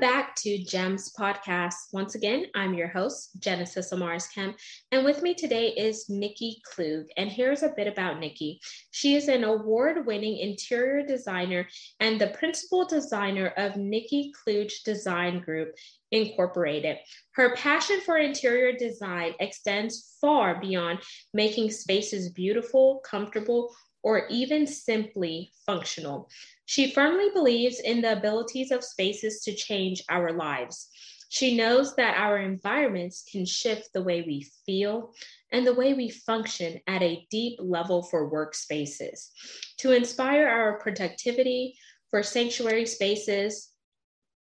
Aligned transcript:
back 0.00 0.34
to 0.34 0.58
GEMS 0.58 1.12
Podcast. 1.16 1.74
Once 1.92 2.16
again, 2.16 2.46
I'm 2.56 2.74
your 2.74 2.88
host, 2.88 3.30
Genesis 3.38 3.92
Amaris 3.92 4.32
Kemp, 4.34 4.56
and 4.90 5.04
with 5.04 5.22
me 5.22 5.34
today 5.34 5.68
is 5.68 6.06
Nikki 6.08 6.60
Klugh. 6.66 7.04
And 7.16 7.30
here's 7.30 7.62
a 7.62 7.72
bit 7.76 7.86
about 7.86 8.18
Nikki. 8.18 8.60
She 8.90 9.14
is 9.14 9.28
an 9.28 9.44
award 9.44 10.04
winning 10.04 10.38
interior 10.38 11.06
designer 11.06 11.68
and 12.00 12.20
the 12.20 12.28
principal 12.28 12.84
designer 12.86 13.52
of 13.56 13.76
Nikki 13.76 14.32
Klugh 14.32 14.72
Design 14.84 15.40
Group 15.40 15.72
Incorporated. 16.10 16.96
Her 17.34 17.54
passion 17.54 18.00
for 18.04 18.16
interior 18.16 18.76
design 18.76 19.34
extends 19.38 20.16
far 20.20 20.60
beyond 20.60 21.00
making 21.32 21.70
spaces 21.70 22.30
beautiful, 22.30 23.00
comfortable, 23.04 23.72
or 24.02 24.26
even 24.28 24.66
simply 24.66 25.52
functional. 25.66 26.28
She 26.66 26.90
firmly 26.92 27.28
believes 27.34 27.80
in 27.80 28.00
the 28.00 28.12
abilities 28.12 28.70
of 28.70 28.84
spaces 28.84 29.42
to 29.42 29.54
change 29.54 30.02
our 30.08 30.32
lives. 30.32 30.88
She 31.28 31.56
knows 31.56 31.96
that 31.96 32.16
our 32.16 32.38
environments 32.38 33.24
can 33.30 33.44
shift 33.44 33.92
the 33.92 34.02
way 34.02 34.22
we 34.22 34.46
feel 34.64 35.12
and 35.50 35.66
the 35.66 35.74
way 35.74 35.92
we 35.92 36.08
function 36.08 36.80
at 36.86 37.02
a 37.02 37.26
deep 37.30 37.58
level 37.60 38.02
for 38.04 38.30
workspaces. 38.30 39.30
To 39.78 39.92
inspire 39.92 40.46
our 40.46 40.78
productivity 40.78 41.76
for 42.10 42.22
sanctuary 42.22 42.86
spaces, 42.86 43.70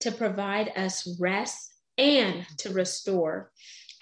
to 0.01 0.13
provide 0.13 0.73
us 0.77 1.17
rest 1.19 1.73
and 1.97 2.45
to 2.59 2.73
restore 2.73 3.51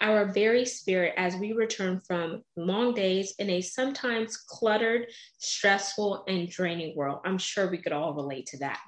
our 0.01 0.27
very 0.27 0.65
spirit 0.65 1.15
as 1.17 1.37
we 1.37 1.53
return 1.53 2.01
from 2.06 2.43
long 2.56 2.95
days 2.95 3.34
in 3.39 3.51
a 3.51 3.61
sometimes 3.61 4.37
cluttered, 4.37 5.07
stressful, 5.39 6.25
and 6.27 6.48
draining 6.48 6.97
world. 6.97 7.20
I'm 7.25 7.39
sure 7.39 7.70
we 7.70 7.79
could 7.79 7.92
all 7.92 8.15
relate 8.15 8.47
to 8.47 8.59
that. 8.59 8.81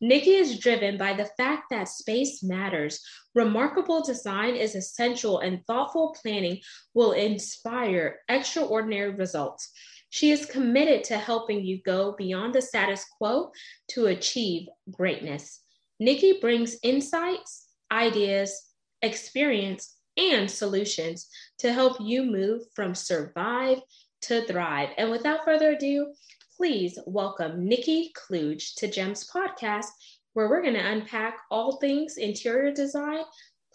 Nikki 0.00 0.34
is 0.34 0.58
driven 0.58 0.98
by 0.98 1.14
the 1.14 1.30
fact 1.36 1.64
that 1.70 1.88
space 1.88 2.42
matters. 2.42 3.00
Remarkable 3.34 4.02
design 4.02 4.54
is 4.54 4.74
essential, 4.74 5.40
and 5.40 5.64
thoughtful 5.66 6.16
planning 6.20 6.60
will 6.94 7.12
inspire 7.12 8.20
extraordinary 8.28 9.14
results. 9.14 9.70
She 10.10 10.30
is 10.30 10.44
committed 10.44 11.04
to 11.04 11.16
helping 11.16 11.64
you 11.64 11.80
go 11.82 12.14
beyond 12.18 12.54
the 12.54 12.60
status 12.60 13.06
quo 13.16 13.50
to 13.92 14.06
achieve 14.06 14.68
greatness. 14.90 15.60
Nikki 15.98 16.38
brings 16.40 16.76
insights, 16.82 17.68
ideas, 17.90 18.60
experience, 19.00 19.96
and 20.16 20.50
solutions 20.50 21.28
to 21.58 21.72
help 21.72 21.96
you 22.00 22.24
move 22.24 22.62
from 22.74 22.94
survive 22.94 23.78
to 24.22 24.44
thrive. 24.46 24.90
And 24.98 25.10
without 25.10 25.44
further 25.44 25.70
ado, 25.70 26.12
please 26.56 26.98
welcome 27.06 27.66
Nikki 27.66 28.12
Klugh 28.14 28.74
to 28.76 28.88
GEMS 28.88 29.28
Podcast, 29.30 29.86
where 30.34 30.48
we're 30.48 30.62
going 30.62 30.74
to 30.74 30.80
unpack 30.80 31.38
all 31.50 31.78
things 31.78 32.16
interior 32.16 32.72
design 32.72 33.24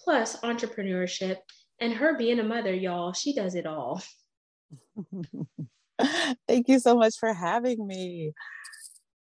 plus 0.04 0.40
entrepreneurship. 0.42 1.38
And 1.80 1.94
her 1.94 2.18
being 2.18 2.40
a 2.40 2.44
mother, 2.44 2.74
y'all, 2.74 3.14
she 3.14 3.34
does 3.34 3.56
it 3.56 3.66
all. 3.66 4.02
Thank 6.48 6.70
you 6.70 6.80
so 6.80 6.96
much 6.96 7.18
for 7.20 7.34
having 7.34 7.86
me. 7.86 8.34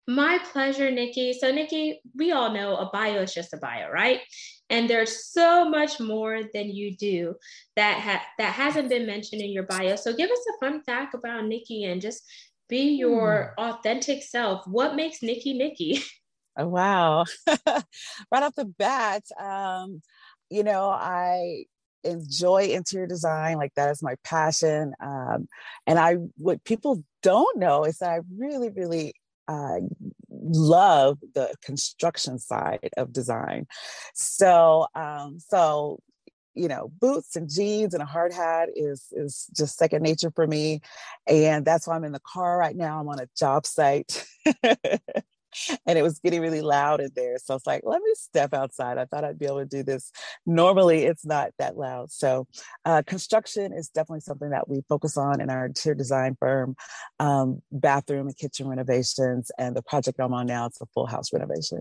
My 0.08 0.38
pleasure, 0.52 0.90
Nikki. 0.90 1.32
So, 1.32 1.50
Nikki, 1.50 2.00
we 2.14 2.30
all 2.30 2.52
know 2.52 2.76
a 2.76 2.90
bio 2.92 3.22
is 3.22 3.34
just 3.34 3.52
a 3.52 3.56
bio, 3.56 3.90
right? 3.90 4.20
And 4.68 4.90
there's 4.90 5.26
so 5.32 5.68
much 5.68 6.00
more 6.00 6.40
than 6.52 6.70
you 6.70 6.96
do 6.96 7.36
that 7.76 8.00
ha- 8.00 8.26
that 8.38 8.52
hasn't 8.52 8.88
been 8.88 9.06
mentioned 9.06 9.42
in 9.42 9.50
your 9.50 9.62
bio. 9.62 9.96
So, 9.96 10.12
give 10.12 10.30
us 10.30 10.44
a 10.48 10.64
fun 10.64 10.82
fact 10.82 11.14
about 11.14 11.46
Nikki 11.46 11.84
and 11.84 12.00
just 12.00 12.22
be 12.68 12.96
your 12.96 13.54
hmm. 13.56 13.64
authentic 13.64 14.22
self. 14.22 14.66
What 14.66 14.96
makes 14.96 15.22
Nikki 15.22 15.54
Nikki? 15.54 16.02
Oh, 16.58 16.68
wow. 16.68 17.26
right 17.66 17.84
off 18.32 18.54
the 18.54 18.64
bat, 18.64 19.22
um, 19.38 20.00
you 20.48 20.64
know, 20.64 20.88
I 20.88 21.66
enjoy 22.06 22.62
interior 22.68 23.06
design 23.06 23.56
like 23.56 23.74
that 23.74 23.90
is 23.90 24.02
my 24.02 24.14
passion 24.24 24.94
um, 25.00 25.48
and 25.86 25.98
i 25.98 26.14
what 26.36 26.62
people 26.64 27.02
don't 27.22 27.58
know 27.58 27.84
is 27.84 27.98
that 27.98 28.10
i 28.10 28.20
really 28.38 28.70
really 28.70 29.12
uh, 29.48 29.78
love 30.48 31.18
the 31.34 31.54
construction 31.62 32.38
side 32.38 32.90
of 32.96 33.12
design. 33.12 33.66
So, 34.14 34.86
um, 34.94 35.38
so 35.38 36.00
you 36.54 36.68
know, 36.68 36.90
boots 37.00 37.36
and 37.36 37.50
jeans 37.50 37.92
and 37.92 38.02
a 38.02 38.06
hard 38.06 38.32
hat 38.32 38.70
is 38.74 39.12
is 39.12 39.46
just 39.54 39.76
second 39.76 40.02
nature 40.02 40.32
for 40.34 40.46
me, 40.46 40.80
and 41.26 41.64
that's 41.64 41.86
why 41.86 41.94
I'm 41.94 42.04
in 42.04 42.12
the 42.12 42.20
car 42.20 42.58
right 42.58 42.74
now. 42.74 42.98
I'm 42.98 43.08
on 43.08 43.20
a 43.20 43.28
job 43.36 43.66
site. 43.66 44.26
and 45.86 45.98
it 45.98 46.02
was 46.02 46.18
getting 46.18 46.40
really 46.40 46.60
loud 46.60 47.00
in 47.00 47.10
there. 47.14 47.36
So 47.38 47.54
I 47.54 47.56
was 47.56 47.66
like, 47.66 47.82
let 47.84 48.02
me 48.02 48.12
step 48.14 48.54
outside. 48.54 48.98
I 48.98 49.04
thought 49.04 49.24
I'd 49.24 49.38
be 49.38 49.46
able 49.46 49.60
to 49.60 49.66
do 49.66 49.82
this. 49.82 50.12
Normally, 50.44 51.04
it's 51.04 51.24
not 51.24 51.50
that 51.58 51.76
loud. 51.76 52.10
So, 52.10 52.46
uh, 52.84 53.02
construction 53.06 53.72
is 53.72 53.88
definitely 53.88 54.20
something 54.20 54.50
that 54.50 54.68
we 54.68 54.82
focus 54.88 55.16
on 55.16 55.40
in 55.40 55.50
our 55.50 55.66
interior 55.66 55.94
design 55.94 56.36
firm, 56.38 56.76
um, 57.18 57.62
bathroom 57.72 58.26
and 58.26 58.36
kitchen 58.36 58.68
renovations. 58.68 59.50
And 59.58 59.76
the 59.76 59.82
project 59.82 60.20
I'm 60.20 60.34
on 60.34 60.46
now 60.46 60.66
is 60.66 60.78
a 60.80 60.86
full 60.86 61.06
house 61.06 61.32
renovation. 61.32 61.80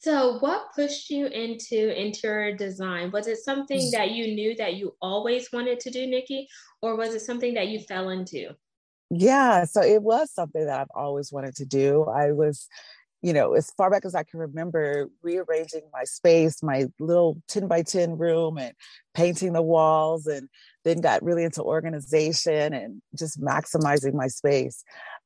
So, 0.00 0.38
what 0.38 0.72
pushed 0.74 1.10
you 1.10 1.26
into 1.26 1.94
interior 1.94 2.56
design? 2.56 3.10
Was 3.10 3.26
it 3.26 3.36
something 3.36 3.78
mm. 3.78 3.90
that 3.92 4.12
you 4.12 4.34
knew 4.34 4.54
that 4.56 4.74
you 4.74 4.96
always 5.02 5.52
wanted 5.52 5.78
to 5.80 5.90
do, 5.90 6.06
Nikki, 6.06 6.48
or 6.80 6.96
was 6.96 7.14
it 7.14 7.20
something 7.20 7.52
that 7.54 7.68
you 7.68 7.80
fell 7.80 8.08
into? 8.08 8.54
Yeah 9.10 9.64
so 9.64 9.82
it 9.82 10.02
was 10.02 10.30
something 10.30 10.64
that 10.64 10.80
i've 10.80 10.86
always 10.94 11.32
wanted 11.32 11.54
to 11.56 11.64
do. 11.64 12.04
I 12.04 12.32
was 12.32 12.68
you 13.22 13.32
know 13.32 13.52
as 13.52 13.70
far 13.72 13.90
back 13.90 14.04
as 14.06 14.14
i 14.14 14.22
can 14.22 14.40
remember 14.40 15.08
rearranging 15.22 15.82
my 15.92 16.04
space 16.04 16.62
my 16.62 16.86
little 16.98 17.36
10 17.48 17.66
by 17.68 17.82
10 17.82 18.16
room 18.16 18.56
and 18.56 18.72
painting 19.14 19.52
the 19.52 19.62
walls 19.62 20.26
and 20.26 20.48
then 20.84 21.00
got 21.00 21.22
really 21.22 21.44
into 21.44 21.62
organization 21.62 22.72
and 22.72 23.02
just 23.14 23.40
maximizing 23.40 24.14
my 24.14 24.28
space. 24.28 24.82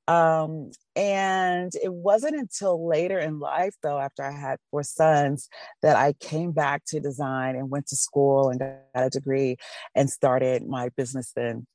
Um, 0.07 0.73
and 0.97 1.73
it 1.83 1.93
wasn't 1.93 2.37
until 2.37 2.87
later 2.87 3.19
in 3.19 3.41
life 3.41 3.75
though 3.83 3.99
after 3.99 4.23
i 4.23 4.31
had 4.31 4.59
four 4.71 4.83
sons 4.83 5.49
that 5.81 5.97
i 5.97 6.13
came 6.21 6.53
back 6.53 6.83
to 6.89 7.01
design 7.01 7.57
and 7.57 7.71
went 7.71 7.87
to 7.87 7.97
school 7.97 8.51
and 8.51 8.61
got 8.61 8.79
a 8.95 9.09
degree 9.09 9.57
and 9.95 10.11
started 10.11 10.69
my 10.69 10.91
business 10.91 11.33
then 11.35 11.67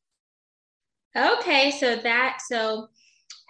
Okay, 1.17 1.71
so 1.71 1.95
that 1.97 2.39
so 2.47 2.87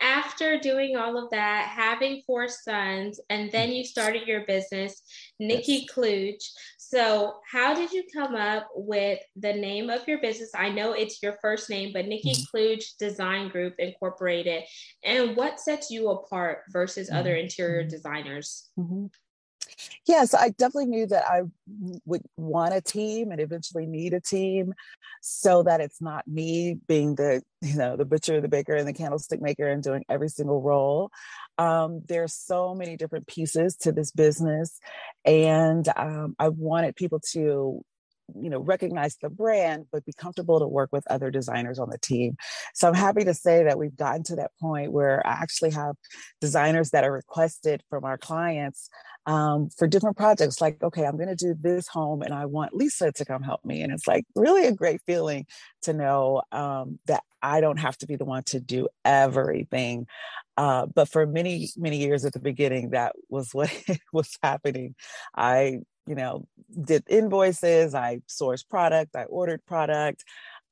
after 0.01 0.57
doing 0.57 0.95
all 0.95 1.17
of 1.17 1.29
that, 1.31 1.67
having 1.67 2.21
four 2.25 2.47
sons, 2.47 3.19
and 3.29 3.51
then 3.51 3.71
you 3.71 3.83
started 3.83 4.27
your 4.27 4.45
business, 4.45 5.01
Nikki 5.39 5.85
yes. 5.87 5.91
Klugh. 5.93 6.37
So, 6.77 7.35
how 7.51 7.73
did 7.73 7.91
you 7.91 8.03
come 8.13 8.35
up 8.35 8.67
with 8.75 9.19
the 9.35 9.53
name 9.53 9.89
of 9.89 10.07
your 10.07 10.21
business? 10.21 10.51
I 10.55 10.69
know 10.69 10.93
it's 10.93 11.21
your 11.21 11.37
first 11.41 11.69
name, 11.69 11.91
but 11.93 12.07
Nikki 12.07 12.31
mm-hmm. 12.31 12.57
Klugh 12.57 12.83
Design 12.97 13.49
Group 13.49 13.75
Incorporated. 13.77 14.63
And 15.03 15.35
what 15.35 15.59
sets 15.59 15.91
you 15.91 16.09
apart 16.09 16.59
versus 16.69 17.09
mm-hmm. 17.09 17.17
other 17.17 17.35
interior 17.35 17.83
designers? 17.83 18.69
Mm-hmm. 18.79 19.07
Yes, 20.07 20.33
I 20.33 20.49
definitely 20.49 20.87
knew 20.87 21.07
that 21.07 21.23
I 21.27 21.41
would 22.05 22.21
want 22.37 22.73
a 22.73 22.81
team 22.81 23.31
and 23.31 23.39
eventually 23.39 23.85
need 23.85 24.13
a 24.13 24.21
team 24.21 24.73
so 25.21 25.63
that 25.63 25.81
it's 25.81 26.01
not 26.01 26.27
me 26.27 26.77
being 26.87 27.15
the, 27.15 27.41
you 27.61 27.75
know, 27.75 27.95
the 27.95 28.05
butcher, 28.05 28.41
the 28.41 28.47
baker, 28.47 28.75
and 28.75 28.87
the 28.87 28.93
candlestick 28.93 29.41
maker 29.41 29.67
and 29.67 29.83
doing 29.83 30.03
every 30.09 30.29
single 30.29 30.61
role. 30.61 31.11
Um, 31.57 32.01
there's 32.07 32.33
so 32.33 32.73
many 32.73 32.97
different 32.97 33.27
pieces 33.27 33.75
to 33.77 33.91
this 33.91 34.11
business. 34.11 34.79
And 35.25 35.87
um, 35.95 36.35
I 36.39 36.49
wanted 36.49 36.95
people 36.95 37.19
to 37.31 37.83
you 38.39 38.49
know 38.49 38.59
recognize 38.59 39.17
the 39.21 39.29
brand 39.29 39.85
but 39.91 40.05
be 40.05 40.13
comfortable 40.13 40.59
to 40.59 40.67
work 40.67 40.89
with 40.91 41.03
other 41.09 41.31
designers 41.31 41.79
on 41.79 41.89
the 41.89 41.97
team. 41.97 42.35
So 42.73 42.87
i'm 42.87 42.93
happy 42.93 43.23
to 43.23 43.33
say 43.33 43.63
that 43.63 43.77
we've 43.77 43.95
gotten 43.95 44.23
to 44.23 44.35
that 44.37 44.51
point 44.59 44.91
where 44.91 45.25
i 45.25 45.31
actually 45.31 45.71
have 45.71 45.95
designers 46.41 46.91
that 46.91 47.03
are 47.03 47.11
requested 47.11 47.83
from 47.89 48.03
our 48.03 48.17
clients 48.17 48.89
um, 49.25 49.69
for 49.77 49.87
different 49.87 50.17
projects 50.17 50.61
like 50.61 50.81
okay 50.83 51.05
i'm 51.05 51.17
going 51.17 51.29
to 51.29 51.35
do 51.35 51.55
this 51.59 51.87
home 51.87 52.21
and 52.21 52.33
i 52.33 52.45
want 52.45 52.73
lisa 52.73 53.11
to 53.11 53.25
come 53.25 53.43
help 53.43 53.63
me. 53.65 53.81
And 53.81 53.91
it's 53.91 54.07
like 54.07 54.25
really 54.35 54.65
a 54.65 54.73
great 54.73 55.01
feeling 55.05 55.45
to 55.83 55.93
know 55.93 56.41
um, 56.51 56.99
that 57.05 57.23
i 57.41 57.61
don't 57.61 57.77
have 57.77 57.97
to 57.99 58.07
be 58.07 58.15
the 58.15 58.25
one 58.25 58.43
to 58.43 58.59
do 58.59 58.87
everything 59.05 60.07
uh, 60.59 60.85
but 60.87 61.07
for 61.07 61.25
many 61.25 61.69
many 61.77 61.99
years 61.99 62.25
at 62.25 62.33
the 62.33 62.39
beginning 62.39 62.89
that 62.89 63.13
was 63.29 63.53
what 63.53 63.71
was 64.13 64.37
happening. 64.43 64.93
I 65.33 65.79
you 66.09 66.15
know, 66.15 66.43
did 66.83 67.03
invoices, 67.07 67.93
I 67.93 68.21
sourced 68.27 68.67
product, 68.67 69.15
I 69.15 69.25
ordered 69.25 69.63
product. 69.67 70.23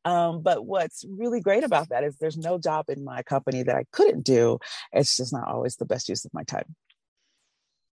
Um, 0.03 0.41
but 0.41 0.65
what's 0.65 1.05
really 1.07 1.41
great 1.41 1.63
about 1.63 1.89
that 1.89 2.03
is 2.03 2.17
there's 2.17 2.37
no 2.37 2.57
job 2.57 2.85
in 2.89 3.03
my 3.03 3.21
company 3.21 3.61
that 3.61 3.75
I 3.75 3.85
couldn't 3.91 4.23
do. 4.23 4.57
It's 4.91 5.15
just 5.15 5.31
not 5.31 5.47
always 5.47 5.75
the 5.75 5.85
best 5.85 6.09
use 6.09 6.25
of 6.25 6.33
my 6.33 6.43
time. 6.43 6.75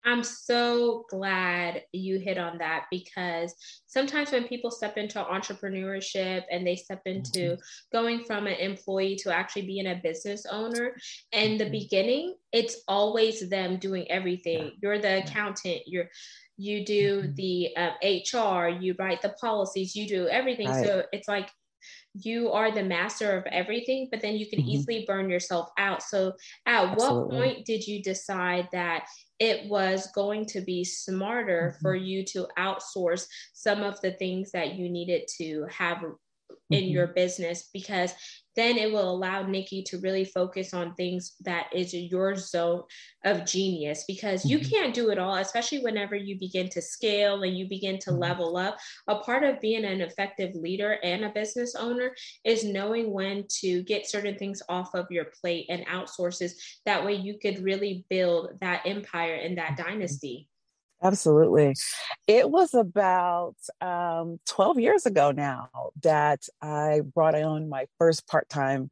I'm 0.03 0.23
so 0.23 1.05
glad 1.09 1.83
you 1.91 2.17
hit 2.17 2.37
on 2.37 2.57
that 2.57 2.85
because 2.89 3.53
sometimes 3.85 4.31
when 4.31 4.47
people 4.47 4.71
step 4.71 4.97
into 4.97 5.23
entrepreneurship 5.23 6.43
and 6.51 6.65
they 6.65 6.75
step 6.75 7.01
into 7.05 7.39
mm-hmm. 7.39 7.97
going 7.97 8.23
from 8.23 8.47
an 8.47 8.53
employee 8.53 9.15
to 9.17 9.33
actually 9.33 9.67
being 9.67 9.87
a 9.87 10.01
business 10.03 10.45
owner, 10.49 10.95
in 11.31 11.57
the 11.57 11.65
mm-hmm. 11.65 11.71
beginning, 11.71 12.35
it's 12.51 12.81
always 12.87 13.47
them 13.49 13.77
doing 13.77 14.09
everything. 14.09 14.71
You're 14.81 14.99
the 14.99 15.23
accountant, 15.23 15.81
you're 15.85 16.09
you 16.61 16.85
do 16.85 17.23
mm-hmm. 17.23 17.33
the 17.35 17.75
uh, 17.75 17.91
HR, 18.03 18.69
you 18.69 18.95
write 18.99 19.21
the 19.21 19.35
policies, 19.41 19.95
you 19.95 20.07
do 20.07 20.27
everything. 20.27 20.69
Right. 20.69 20.85
So 20.85 21.03
it's 21.11 21.27
like 21.27 21.49
you 22.13 22.51
are 22.51 22.71
the 22.71 22.83
master 22.83 23.35
of 23.35 23.45
everything, 23.47 24.09
but 24.11 24.21
then 24.21 24.35
you 24.35 24.47
can 24.47 24.59
mm-hmm. 24.59 24.69
easily 24.69 25.05
burn 25.07 25.27
yourself 25.29 25.69
out. 25.79 26.03
So, 26.03 26.33
at 26.67 26.85
Absolutely. 26.85 27.37
what 27.37 27.43
point 27.43 27.65
did 27.65 27.87
you 27.87 28.03
decide 28.03 28.67
that 28.73 29.05
it 29.39 29.67
was 29.67 30.09
going 30.13 30.45
to 30.47 30.61
be 30.61 30.83
smarter 30.83 31.71
mm-hmm. 31.73 31.81
for 31.81 31.95
you 31.95 32.23
to 32.25 32.47
outsource 32.59 33.25
some 33.53 33.81
of 33.81 33.99
the 34.01 34.11
things 34.11 34.51
that 34.51 34.75
you 34.75 34.87
needed 34.87 35.27
to 35.39 35.65
have 35.71 36.03
in 36.71 36.83
mm-hmm. 36.83 36.93
your 36.93 37.07
business 37.07 37.69
because 37.73 38.13
then 38.55 38.77
it 38.77 38.91
will 38.91 39.09
allow 39.09 39.43
Nikki 39.43 39.81
to 39.83 39.99
really 39.99 40.25
focus 40.25 40.73
on 40.73 40.93
things 40.95 41.35
that 41.41 41.67
is 41.73 41.93
your 41.93 42.35
zone 42.35 42.83
of 43.23 43.45
genius 43.45 44.03
because 44.07 44.45
you 44.45 44.59
mm-hmm. 44.59 44.69
can't 44.69 44.93
do 44.93 45.09
it 45.09 45.17
all, 45.17 45.35
especially 45.35 45.79
whenever 45.79 46.15
you 46.15 46.37
begin 46.37 46.67
to 46.69 46.81
scale 46.81 47.43
and 47.43 47.57
you 47.57 47.69
begin 47.69 47.97
to 47.99 48.09
mm-hmm. 48.09 48.19
level 48.19 48.57
up. 48.57 48.77
A 49.07 49.19
part 49.19 49.43
of 49.43 49.61
being 49.61 49.85
an 49.85 50.01
effective 50.01 50.53
leader 50.55 50.97
and 51.03 51.23
a 51.23 51.29
business 51.29 51.75
owner 51.75 52.13
is 52.43 52.65
knowing 52.65 53.13
when 53.13 53.45
to 53.61 53.83
get 53.83 54.09
certain 54.09 54.37
things 54.37 54.61
off 54.67 54.93
of 54.93 55.07
your 55.09 55.27
plate 55.39 55.67
and 55.69 55.85
outsources. 55.87 56.51
That 56.85 57.05
way 57.05 57.13
you 57.13 57.37
could 57.41 57.63
really 57.63 58.05
build 58.09 58.49
that 58.59 58.81
empire 58.85 59.35
and 59.35 59.57
that 59.57 59.77
dynasty. 59.77 60.49
Absolutely. 61.03 61.73
It 62.27 62.49
was 62.49 62.73
about 62.73 63.55
um, 63.81 64.39
12 64.47 64.79
years 64.79 65.05
ago 65.05 65.31
now 65.31 65.69
that 66.03 66.47
I 66.61 67.01
brought 67.13 67.35
on 67.35 67.69
my 67.69 67.87
first 67.97 68.27
part 68.27 68.49
time 68.49 68.91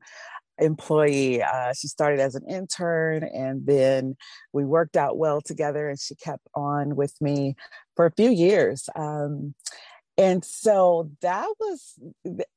employee. 0.59 1.43
Uh, 1.43 1.73
she 1.73 1.87
started 1.87 2.19
as 2.19 2.35
an 2.35 2.43
intern 2.49 3.23
and 3.23 3.65
then 3.65 4.15
we 4.53 4.65
worked 4.65 4.97
out 4.97 5.17
well 5.17 5.41
together 5.41 5.89
and 5.89 5.99
she 5.99 6.15
kept 6.15 6.47
on 6.55 6.95
with 6.95 7.13
me 7.21 7.55
for 7.95 8.05
a 8.05 8.11
few 8.11 8.29
years. 8.29 8.89
Um, 8.95 9.53
and 10.17 10.43
so 10.43 11.09
that 11.21 11.47
was 11.59 11.97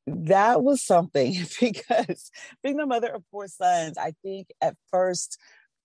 that 0.06 0.62
was 0.62 0.82
something 0.82 1.34
because 1.60 2.30
being 2.62 2.76
the 2.76 2.86
mother 2.86 3.08
of 3.14 3.22
four 3.30 3.46
sons 3.46 3.96
i 3.96 4.12
think 4.22 4.48
at 4.60 4.76
first 4.90 5.38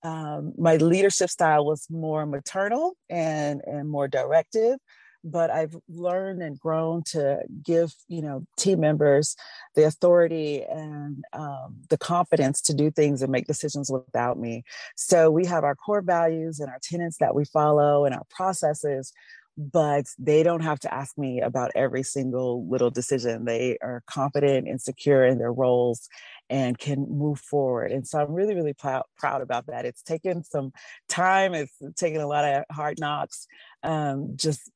um, 0.07 0.53
my 0.57 0.77
leadership 0.77 1.29
style 1.29 1.65
was 1.65 1.87
more 1.89 2.25
maternal 2.25 2.95
and 3.09 3.61
and 3.65 3.89
more 3.89 4.07
directive 4.07 4.77
but 5.23 5.49
i've 5.49 5.75
learned 5.89 6.41
and 6.41 6.59
grown 6.59 7.03
to 7.03 7.39
give 7.63 7.91
you 8.07 8.21
know 8.21 8.45
team 8.55 8.79
members 8.79 9.35
the 9.75 9.83
authority 9.83 10.63
and 10.63 11.23
um, 11.33 11.75
the 11.89 11.97
confidence 11.97 12.61
to 12.61 12.73
do 12.73 12.89
things 12.89 13.21
and 13.21 13.31
make 13.31 13.47
decisions 13.47 13.91
without 13.91 14.39
me 14.39 14.63
so 14.95 15.29
we 15.29 15.45
have 15.45 15.63
our 15.63 15.75
core 15.75 16.01
values 16.01 16.59
and 16.59 16.69
our 16.69 16.79
tenets 16.81 17.17
that 17.19 17.35
we 17.35 17.43
follow 17.45 18.05
and 18.05 18.15
our 18.15 18.25
processes 18.29 19.11
but 19.57 20.05
they 20.19 20.43
don't 20.43 20.61
have 20.61 20.79
to 20.79 20.93
ask 20.93 21.17
me 21.17 21.41
about 21.41 21.71
every 21.73 22.03
single 22.03 22.67
little 22.69 22.91
decision. 22.91 23.45
They 23.45 23.77
are 23.81 24.03
confident 24.05 24.67
and 24.67 24.79
secure 24.79 25.25
in 25.25 25.39
their 25.39 25.51
roles 25.51 26.07
and 26.49 26.77
can 26.77 27.07
move 27.09 27.39
forward. 27.39 27.91
And 27.91 28.07
so 28.07 28.19
I'm 28.19 28.31
really, 28.31 28.55
really 28.55 28.73
proud, 28.73 29.03
proud 29.17 29.41
about 29.41 29.67
that. 29.67 29.85
It's 29.85 30.01
taken 30.01 30.43
some 30.43 30.71
time, 31.09 31.53
it's 31.53 31.77
taken 31.95 32.21
a 32.21 32.27
lot 32.27 32.45
of 32.45 32.63
hard 32.71 32.99
knocks, 32.99 33.47
um, 33.83 34.33
just 34.35 34.71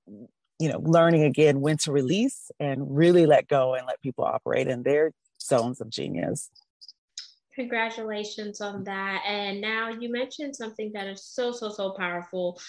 you 0.59 0.69
know, 0.69 0.79
learning 0.79 1.23
again 1.23 1.59
when 1.59 1.75
to 1.75 1.91
release 1.91 2.51
and 2.59 2.95
really 2.95 3.25
let 3.25 3.47
go 3.47 3.73
and 3.73 3.87
let 3.87 3.99
people 4.01 4.23
operate 4.23 4.67
in 4.67 4.83
their 4.83 5.11
zones 5.41 5.81
of 5.81 5.89
genius. 5.89 6.51
Congratulations 7.55 8.61
on 8.61 8.83
that. 8.85 9.23
And 9.27 9.59
now 9.59 9.89
you 9.89 10.11
mentioned 10.11 10.55
something 10.55 10.91
that 10.93 11.07
is 11.07 11.23
so, 11.23 11.51
so, 11.51 11.69
so 11.69 11.91
powerful 11.91 12.59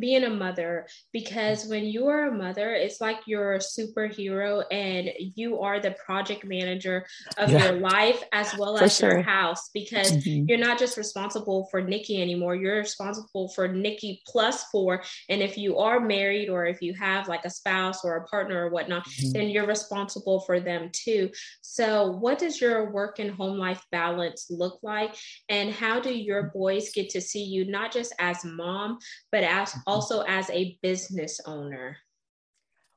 being 0.00 0.24
a 0.24 0.30
mother, 0.30 0.86
because 1.12 1.66
when 1.66 1.84
you 1.84 2.06
are 2.08 2.26
a 2.26 2.36
mother, 2.36 2.72
it's 2.72 3.00
like 3.00 3.18
you're 3.26 3.54
a 3.54 3.58
superhero 3.58 4.64
and 4.70 5.10
you 5.36 5.60
are 5.60 5.78
the 5.78 5.92
project 6.04 6.44
manager 6.44 7.06
of 7.38 7.50
yeah. 7.50 7.66
your 7.66 7.80
life 7.80 8.22
as 8.32 8.56
well 8.58 8.76
for 8.78 8.84
as 8.84 8.96
sure. 8.96 9.12
your 9.12 9.22
house, 9.22 9.70
because 9.72 10.10
mm-hmm. 10.10 10.46
you're 10.48 10.58
not 10.58 10.78
just 10.78 10.96
responsible 10.96 11.68
for 11.70 11.80
Nikki 11.80 12.20
anymore, 12.20 12.56
you're 12.56 12.78
responsible 12.78 13.48
for 13.50 13.68
Nikki 13.68 14.22
plus 14.26 14.64
four. 14.64 15.02
And 15.28 15.40
if 15.40 15.56
you 15.56 15.78
are 15.78 16.00
married 16.00 16.48
or 16.48 16.66
if 16.66 16.82
you 16.82 16.94
have 16.94 17.28
like 17.28 17.44
a 17.44 17.50
spouse 17.50 18.04
or 18.04 18.16
a 18.16 18.24
partner 18.24 18.66
or 18.66 18.70
whatnot, 18.70 19.06
mm-hmm. 19.06 19.32
then 19.32 19.48
you're 19.50 19.66
responsible 19.66 20.40
for 20.40 20.58
them 20.58 20.90
too. 20.92 21.30
So, 21.60 22.10
what 22.10 22.38
does 22.38 22.60
your 22.60 22.90
work 22.90 23.18
and 23.18 23.30
home 23.30 23.58
life 23.58 23.84
balance? 23.92 24.31
Look 24.50 24.78
like? 24.82 25.14
And 25.48 25.72
how 25.72 26.00
do 26.00 26.12
your 26.12 26.50
boys 26.54 26.92
get 26.92 27.10
to 27.10 27.20
see 27.20 27.42
you 27.44 27.64
not 27.70 27.92
just 27.92 28.14
as 28.18 28.44
mom, 28.44 28.98
but 29.30 29.44
as 29.44 29.70
mm-hmm. 29.70 29.80
also 29.86 30.22
as 30.22 30.48
a 30.50 30.78
business 30.82 31.40
owner? 31.46 31.96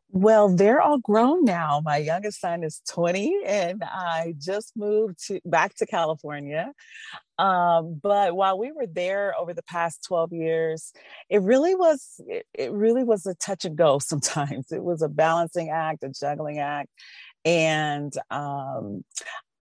Well, 0.10 0.56
they're 0.56 0.82
all 0.82 1.00
grown 1.00 1.44
now. 1.44 1.82
My 1.84 1.98
youngest 1.98 2.40
son 2.40 2.64
is 2.64 2.82
20 2.90 3.42
and 3.46 3.84
I 3.84 4.36
just 4.40 4.72
moved 4.78 5.26
to 5.28 5.42
back 5.44 5.76
to 5.76 5.86
California. 5.86 6.72
Um, 7.38 8.00
but 8.02 8.34
while 8.34 8.58
we 8.58 8.72
were 8.72 8.88
there 8.88 9.34
over 9.38 9.54
the 9.54 9.64
past 9.64 10.06
12 10.08 10.32
years, 10.32 10.94
it 11.30 11.42
really 11.42 11.76
was 11.76 12.22
it, 12.28 12.46
it 12.54 12.72
really 12.72 13.04
was 13.04 13.26
a 13.26 13.36
touch 13.36 13.66
and 13.66 13.76
go 13.76 14.00
sometimes. 14.00 14.72
It 14.72 14.84
was 14.84 15.02
a 15.02 15.10
balancing 15.10 15.70
act, 15.70 16.04
a 16.04 16.10
juggling 16.10 16.60
act. 16.60 16.90
And 17.44 18.14
um, 18.32 19.04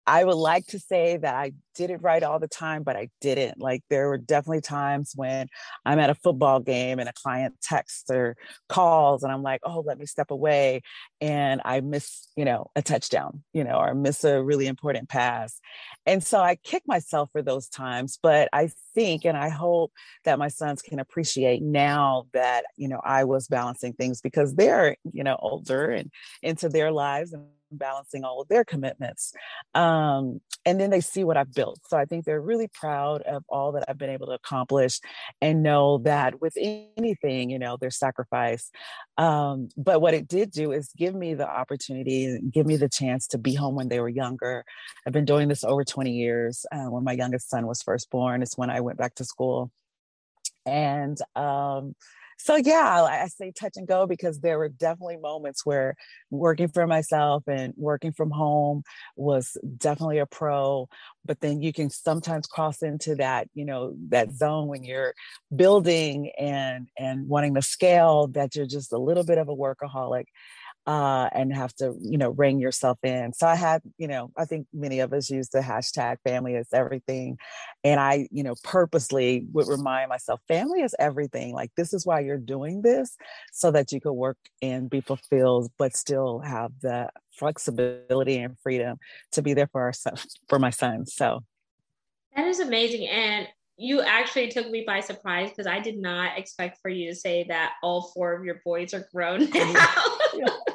I 0.07 0.23
would 0.23 0.35
like 0.35 0.65
to 0.67 0.79
say 0.79 1.17
that 1.17 1.35
I 1.35 1.53
did 1.75 1.91
it 1.91 2.01
right 2.01 2.23
all 2.23 2.39
the 2.39 2.47
time, 2.47 2.83
but 2.83 2.95
I 2.95 3.09
didn't. 3.21 3.59
Like 3.59 3.83
there 3.89 4.07
were 4.09 4.17
definitely 4.17 4.61
times 4.61 5.13
when 5.15 5.47
I'm 5.85 5.99
at 5.99 6.09
a 6.09 6.15
football 6.15 6.59
game 6.59 6.99
and 6.99 7.07
a 7.07 7.13
client 7.13 7.55
texts 7.61 8.09
or 8.09 8.35
calls 8.67 9.23
and 9.23 9.31
I'm 9.31 9.43
like, 9.43 9.61
oh, 9.63 9.83
let 9.85 9.99
me 9.99 10.05
step 10.05 10.31
away. 10.31 10.81
And 11.21 11.61
I 11.63 11.81
miss, 11.81 12.27
you 12.35 12.45
know, 12.45 12.71
a 12.75 12.81
touchdown, 12.81 13.43
you 13.53 13.63
know, 13.63 13.77
or 13.77 13.93
miss 13.93 14.23
a 14.23 14.41
really 14.41 14.67
important 14.67 15.07
pass. 15.07 15.59
And 16.05 16.23
so 16.23 16.39
I 16.39 16.55
kick 16.55 16.83
myself 16.87 17.29
for 17.31 17.41
those 17.41 17.69
times. 17.69 18.17
But 18.21 18.49
I 18.51 18.71
think 18.95 19.23
and 19.23 19.37
I 19.37 19.49
hope 19.49 19.91
that 20.25 20.39
my 20.39 20.47
sons 20.47 20.81
can 20.81 20.99
appreciate 20.99 21.61
now 21.61 22.25
that, 22.33 22.65
you 22.75 22.87
know, 22.87 23.01
I 23.03 23.23
was 23.25 23.47
balancing 23.47 23.93
things 23.93 24.19
because 24.19 24.55
they're, 24.55 24.97
you 25.13 25.23
know, 25.23 25.37
older 25.39 25.91
and 25.91 26.11
into 26.41 26.69
their 26.69 26.91
lives 26.91 27.33
and 27.33 27.45
balancing 27.71 28.23
all 28.23 28.41
of 28.41 28.47
their 28.47 28.63
commitments. 28.63 29.33
Um, 29.73 30.41
and 30.65 30.79
then 30.79 30.89
they 30.91 31.01
see 31.01 31.23
what 31.23 31.37
I've 31.37 31.53
built. 31.53 31.79
So 31.87 31.97
I 31.97 32.05
think 32.05 32.25
they're 32.25 32.41
really 32.41 32.67
proud 32.67 33.21
of 33.23 33.43
all 33.49 33.71
that 33.73 33.85
I've 33.87 33.97
been 33.97 34.09
able 34.09 34.27
to 34.27 34.33
accomplish 34.33 34.99
and 35.41 35.63
know 35.63 35.99
that 35.99 36.39
with 36.39 36.53
anything, 36.57 37.49
you 37.49 37.57
know, 37.57 37.77
there's 37.79 37.97
sacrifice. 37.97 38.69
Um, 39.17 39.69
but 39.75 40.01
what 40.01 40.13
it 40.13 40.27
did 40.27 40.51
do 40.51 40.71
is 40.71 40.91
give 40.95 41.15
me 41.15 41.33
the 41.33 41.49
opportunity, 41.49 42.39
give 42.51 42.67
me 42.67 42.75
the 42.75 42.89
chance 42.89 43.27
to 43.27 43.37
be 43.37 43.55
home 43.55 43.75
when 43.75 43.87
they 43.87 43.99
were 43.99 44.09
younger. 44.09 44.63
I've 45.05 45.13
been 45.13 45.25
doing 45.25 45.47
this 45.47 45.63
over 45.63 45.83
20 45.83 46.11
years. 46.11 46.65
Uh, 46.71 46.85
when 46.85 47.03
my 47.03 47.13
youngest 47.13 47.49
son 47.49 47.65
was 47.65 47.81
first 47.81 48.09
born, 48.11 48.43
it's 48.43 48.57
when 48.57 48.69
I 48.69 48.81
went 48.81 48.99
back 48.99 49.15
to 49.15 49.25
school. 49.25 49.71
And 50.65 51.17
um, 51.35 51.95
so 52.41 52.55
yeah 52.55 53.03
I, 53.03 53.27
say 53.27 53.51
touch 53.51 53.73
and 53.75 53.87
go 53.87 54.07
because 54.07 54.39
there 54.39 54.57
were 54.57 54.69
definitely 54.69 55.17
moments 55.17 55.65
where 55.65 55.95
working 56.29 56.67
for 56.67 56.87
myself 56.87 57.43
and 57.47 57.73
working 57.77 58.11
from 58.11 58.31
home 58.31 58.83
was 59.15 59.57
definitely 59.77 60.17
a 60.17 60.25
pro 60.25 60.87
but 61.23 61.39
then 61.39 61.61
you 61.61 61.71
can 61.71 61.89
sometimes 61.89 62.47
cross 62.47 62.81
into 62.81 63.15
that 63.15 63.47
you 63.53 63.65
know 63.65 63.93
that 64.09 64.31
zone 64.33 64.67
when 64.67 64.83
you're 64.83 65.13
building 65.55 66.31
and 66.39 66.87
and 66.97 67.27
wanting 67.27 67.53
to 67.53 67.61
scale 67.61 68.27
that 68.27 68.55
you're 68.55 68.65
just 68.65 68.91
a 68.91 68.97
little 68.97 69.23
bit 69.23 69.37
of 69.37 69.47
a 69.47 69.55
workaholic 69.55 70.25
uh, 70.87 71.29
and 71.31 71.53
have 71.53 71.73
to, 71.75 71.95
you 72.01 72.17
know, 72.17 72.29
ring 72.29 72.59
yourself 72.59 72.97
in. 73.03 73.33
So 73.33 73.47
I 73.47 73.55
had, 73.55 73.81
you 73.97 74.07
know, 74.07 74.31
I 74.35 74.45
think 74.45 74.67
many 74.73 74.99
of 74.99 75.13
us 75.13 75.29
use 75.29 75.49
the 75.49 75.59
hashtag 75.59 76.17
family 76.23 76.55
is 76.55 76.67
everything. 76.73 77.37
And 77.83 77.99
I, 77.99 78.27
you 78.31 78.43
know, 78.43 78.55
purposely 78.63 79.45
would 79.51 79.67
remind 79.67 80.09
myself 80.09 80.41
family 80.47 80.81
is 80.81 80.95
everything. 80.97 81.53
Like, 81.53 81.71
this 81.77 81.93
is 81.93 82.05
why 82.05 82.21
you're 82.21 82.37
doing 82.37 82.81
this 82.81 83.15
so 83.51 83.69
that 83.71 83.91
you 83.91 84.01
could 84.01 84.13
work 84.13 84.37
and 84.61 84.89
be 84.89 85.01
fulfilled, 85.01 85.71
but 85.77 85.95
still 85.95 86.39
have 86.39 86.71
the 86.81 87.09
flexibility 87.31 88.39
and 88.39 88.57
freedom 88.63 88.97
to 89.33 89.41
be 89.41 89.53
there 89.53 89.67
for 89.67 89.81
our 89.81 89.93
son, 89.93 90.15
for 90.49 90.57
my 90.57 90.71
son. 90.71 91.05
So 91.05 91.43
that 92.35 92.47
is 92.47 92.59
amazing. 92.59 93.07
And 93.07 93.47
you 93.77 94.01
actually 94.01 94.47
took 94.49 94.69
me 94.69 94.83
by 94.85 94.99
surprise 94.99 95.49
because 95.49 95.67
I 95.67 95.79
did 95.79 95.97
not 95.97 96.37
expect 96.37 96.79
for 96.81 96.89
you 96.89 97.09
to 97.09 97.15
say 97.15 97.45
that 97.49 97.73
all 97.81 98.11
four 98.13 98.33
of 98.33 98.45
your 98.45 98.61
boys 98.63 98.93
are 98.93 99.07
grown 99.13 99.49
now. 99.53 99.95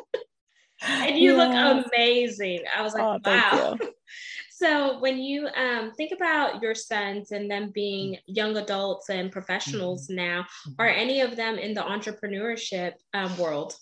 and 0.82 1.18
you 1.18 1.36
yes. 1.36 1.74
look 1.74 1.86
amazing. 1.86 2.60
I 2.74 2.82
was 2.82 2.94
like, 2.94 3.02
oh, 3.02 3.18
wow. 3.24 3.78
so 4.50 4.98
when 5.00 5.18
you 5.18 5.48
um, 5.56 5.92
think 5.96 6.12
about 6.12 6.62
your 6.62 6.74
sons 6.74 7.32
and 7.32 7.50
them 7.50 7.70
being 7.74 8.18
young 8.26 8.56
adults 8.56 9.08
and 9.08 9.32
professionals 9.32 10.06
mm-hmm. 10.06 10.16
now, 10.16 10.46
are 10.78 10.88
mm-hmm. 10.88 11.00
any 11.00 11.20
of 11.20 11.36
them 11.36 11.58
in 11.58 11.74
the 11.74 11.82
entrepreneurship 11.82 12.92
um, 13.14 13.36
world? 13.38 13.74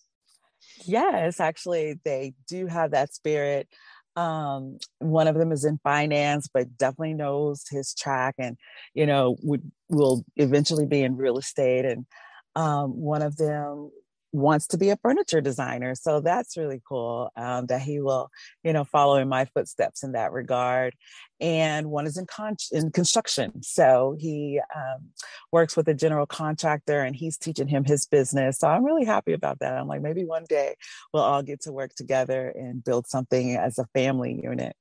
Yes, 0.84 1.40
actually, 1.40 2.00
they 2.04 2.34
do 2.48 2.66
have 2.66 2.92
that 2.92 3.14
spirit. 3.14 3.68
Um, 4.16 4.78
one 5.00 5.26
of 5.26 5.34
them 5.34 5.50
is 5.50 5.64
in 5.64 5.78
finance, 5.82 6.48
but 6.52 6.76
definitely 6.76 7.14
knows 7.14 7.64
his 7.68 7.94
track 7.94 8.36
and, 8.38 8.56
you 8.94 9.06
know, 9.06 9.36
would 9.42 9.70
will 9.88 10.24
eventually 10.36 10.86
be 10.86 11.02
in 11.02 11.16
real 11.16 11.38
estate. 11.38 11.84
And 11.84 12.06
um, 12.54 12.96
one 12.96 13.22
of 13.22 13.36
them 13.36 13.90
wants 14.34 14.66
to 14.66 14.76
be 14.76 14.90
a 14.90 14.96
furniture 14.96 15.40
designer. 15.40 15.94
So 15.94 16.20
that's 16.20 16.56
really 16.56 16.82
cool 16.86 17.30
um, 17.36 17.66
that 17.66 17.82
he 17.82 18.00
will, 18.00 18.30
you 18.64 18.72
know, 18.72 18.84
follow 18.84 19.16
in 19.16 19.28
my 19.28 19.44
footsteps 19.44 20.02
in 20.02 20.12
that 20.12 20.32
regard. 20.32 20.94
And 21.40 21.90
one 21.90 22.06
is 22.06 22.16
in, 22.16 22.26
con- 22.26 22.56
in 22.72 22.90
construction. 22.90 23.62
So 23.62 24.16
he 24.18 24.60
um, 24.74 25.10
works 25.52 25.76
with 25.76 25.88
a 25.88 25.94
general 25.94 26.26
contractor 26.26 27.02
and 27.02 27.14
he's 27.14 27.38
teaching 27.38 27.68
him 27.68 27.84
his 27.84 28.06
business. 28.06 28.58
So 28.58 28.68
I'm 28.68 28.84
really 28.84 29.04
happy 29.04 29.32
about 29.32 29.60
that. 29.60 29.74
I'm 29.74 29.86
like, 29.86 30.02
maybe 30.02 30.24
one 30.24 30.44
day 30.48 30.74
we'll 31.12 31.22
all 31.22 31.42
get 31.42 31.60
to 31.62 31.72
work 31.72 31.94
together 31.94 32.52
and 32.56 32.82
build 32.82 33.06
something 33.06 33.56
as 33.56 33.78
a 33.78 33.86
family 33.94 34.40
unit. 34.42 34.74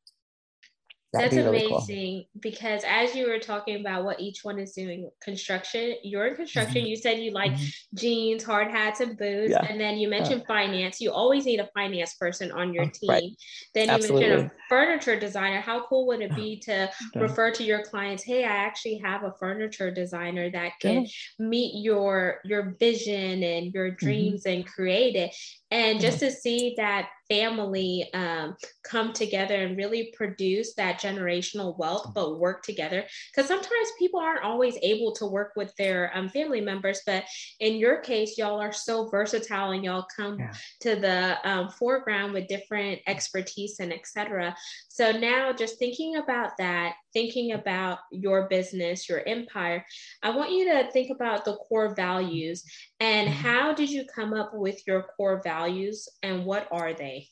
That'd 1.13 1.29
That's 1.29 1.45
really 1.45 1.65
amazing 1.67 2.25
cool. 2.33 2.41
because 2.41 2.83
as 2.87 3.13
you 3.13 3.29
were 3.29 3.37
talking 3.37 3.79
about 3.79 4.03
what 4.03 4.19
each 4.19 4.39
one 4.43 4.57
is 4.57 4.73
doing, 4.73 5.11
construction, 5.21 5.93
you're 6.01 6.25
in 6.25 6.35
construction. 6.35 6.77
Mm-hmm. 6.77 6.87
You 6.87 6.95
said 6.95 7.19
you 7.19 7.31
like 7.31 7.51
mm-hmm. 7.51 7.95
jeans, 7.95 8.43
hard 8.43 8.71
hats, 8.71 8.99
and 8.99 9.15
boots. 9.15 9.51
Yeah. 9.51 9.63
And 9.63 9.79
then 9.79 9.97
you 9.97 10.09
mentioned 10.09 10.41
yeah. 10.41 10.55
finance. 10.55 10.99
You 10.99 11.11
always 11.11 11.45
need 11.45 11.59
a 11.59 11.69
finance 11.75 12.15
person 12.15 12.51
on 12.51 12.73
your 12.73 12.85
oh, 12.85 12.89
team. 12.91 13.09
Right. 13.09 13.31
Then 13.75 13.89
you 13.89 14.09
mentioned 14.09 14.23
a 14.23 14.51
furniture 14.67 15.19
designer. 15.19 15.61
How 15.61 15.85
cool 15.85 16.07
would 16.07 16.21
it 16.21 16.35
be 16.35 16.59
to 16.61 16.89
yeah. 17.13 17.21
refer 17.21 17.51
to 17.51 17.63
your 17.63 17.83
clients, 17.83 18.23
hey, 18.23 18.43
I 18.43 18.47
actually 18.47 18.97
have 18.97 19.23
a 19.23 19.35
furniture 19.39 19.91
designer 19.91 20.49
that 20.49 20.71
can 20.81 21.05
meet 21.37 21.83
your 21.83 22.39
your 22.43 22.75
vision 22.79 23.43
and 23.43 23.71
your 23.71 23.89
mm-hmm. 23.89 24.05
dreams 24.05 24.45
mm-hmm. 24.45 24.61
and 24.61 24.67
create 24.67 25.15
it. 25.15 25.35
And 25.73 25.99
just 25.99 26.19
to 26.19 26.29
see 26.29 26.75
that 26.77 27.09
family 27.27 28.07
um, 28.13 28.55
come 28.83 29.11
together 29.11 29.55
and 29.55 29.75
really 29.75 30.13
produce 30.15 30.75
that 30.75 31.01
generational 31.01 31.75
wealth, 31.79 32.11
but 32.13 32.39
work 32.39 32.61
together. 32.61 33.03
Because 33.33 33.47
sometimes 33.47 33.87
people 33.97 34.19
aren't 34.19 34.43
always 34.43 34.77
able 34.83 35.13
to 35.13 35.25
work 35.25 35.53
with 35.55 35.75
their 35.75 36.15
um, 36.15 36.29
family 36.29 36.61
members, 36.61 37.01
but 37.07 37.23
in 37.59 37.77
your 37.77 38.01
case, 38.01 38.37
y'all 38.37 38.61
are 38.61 38.71
so 38.71 39.09
versatile 39.09 39.71
and 39.71 39.83
y'all 39.83 40.05
come 40.15 40.37
yeah. 40.37 40.53
to 40.81 40.95
the 40.95 41.37
um, 41.43 41.69
foreground 41.69 42.33
with 42.33 42.47
different 42.47 42.99
expertise 43.07 43.77
and 43.79 43.91
etc. 43.91 44.55
So 44.89 45.11
now, 45.11 45.53
just 45.53 45.79
thinking 45.79 46.17
about 46.17 46.51
that, 46.59 46.93
thinking 47.13 47.53
about 47.53 47.97
your 48.11 48.47
business, 48.47 49.09
your 49.09 49.27
empire, 49.27 49.83
I 50.21 50.29
want 50.35 50.51
you 50.51 50.65
to 50.65 50.91
think 50.91 51.09
about 51.09 51.45
the 51.45 51.55
core 51.55 51.95
values 51.95 52.63
and 53.03 53.27
mm-hmm. 53.27 53.41
how 53.41 53.73
did 53.73 53.89
you 53.89 54.05
come 54.05 54.33
up 54.33 54.53
with 54.53 54.87
your 54.87 55.03
core 55.03 55.41
values 55.43 56.07
and 56.23 56.45
what 56.45 56.69
are 56.71 56.93
they? 56.93 57.27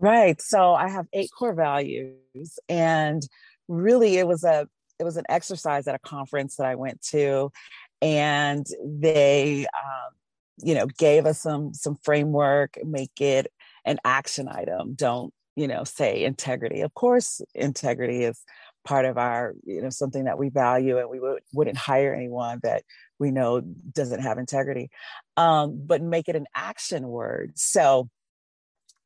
Right. 0.00 0.40
So 0.42 0.74
I 0.74 0.88
have 0.88 1.06
eight 1.12 1.30
core 1.36 1.54
values 1.54 2.58
and 2.68 3.22
really 3.68 4.16
it 4.16 4.26
was 4.26 4.42
a 4.42 4.66
it 4.98 5.04
was 5.04 5.16
an 5.16 5.26
exercise 5.28 5.86
at 5.86 5.94
a 5.94 6.00
conference 6.00 6.56
that 6.56 6.66
I 6.66 6.74
went 6.74 7.00
to 7.10 7.52
and 8.02 8.66
they 8.84 9.64
um, 9.66 10.12
you 10.60 10.74
know 10.74 10.86
gave 10.86 11.24
us 11.24 11.40
some 11.40 11.72
some 11.72 11.96
framework 12.02 12.78
make 12.84 13.20
it 13.20 13.52
an 13.84 13.98
action 14.04 14.48
item 14.48 14.94
don't 14.94 15.32
you 15.54 15.68
know 15.68 15.84
say 15.84 16.24
integrity 16.24 16.80
of 16.80 16.94
course 16.94 17.40
integrity 17.54 18.24
is 18.24 18.42
part 18.84 19.04
of 19.04 19.18
our 19.18 19.54
you 19.64 19.82
know 19.82 19.90
something 19.90 20.24
that 20.24 20.38
we 20.38 20.48
value 20.48 20.98
and 20.98 21.10
we 21.10 21.20
would, 21.20 21.42
wouldn't 21.52 21.76
hire 21.76 22.14
anyone 22.14 22.58
that 22.62 22.82
we 23.18 23.30
know 23.30 23.60
doesn't 23.60 24.20
have 24.20 24.38
integrity 24.38 24.90
um, 25.36 25.80
but 25.84 26.02
make 26.02 26.28
it 26.28 26.36
an 26.36 26.46
action 26.54 27.08
word 27.08 27.52
so 27.56 28.08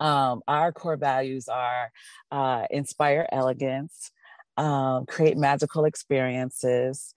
um, 0.01 0.43
our 0.49 0.73
core 0.73 0.97
values 0.97 1.49
are 1.49 1.91
uh, 2.31 2.67
inspire 2.71 3.27
elegance 3.31 4.11
um, 4.57 5.07
create 5.07 5.37
magical 5.37 5.85
experiences 5.85 7.15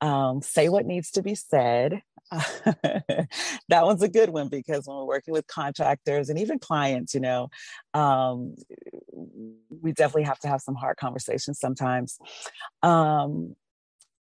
um, 0.00 0.42
say 0.42 0.68
what 0.68 0.86
needs 0.86 1.10
to 1.12 1.22
be 1.22 1.34
said 1.34 2.02
that 2.30 3.28
one's 3.84 4.02
a 4.02 4.08
good 4.08 4.30
one 4.30 4.48
because 4.48 4.86
when 4.86 4.96
we're 4.98 5.04
working 5.04 5.32
with 5.32 5.46
contractors 5.46 6.28
and 6.28 6.38
even 6.38 6.58
clients, 6.58 7.14
you 7.14 7.20
know, 7.20 7.48
um, 7.94 8.54
we 9.70 9.92
definitely 9.92 10.24
have 10.24 10.38
to 10.40 10.48
have 10.48 10.60
some 10.60 10.74
hard 10.74 10.96
conversations 10.98 11.58
sometimes. 11.58 12.18
Um, 12.82 13.56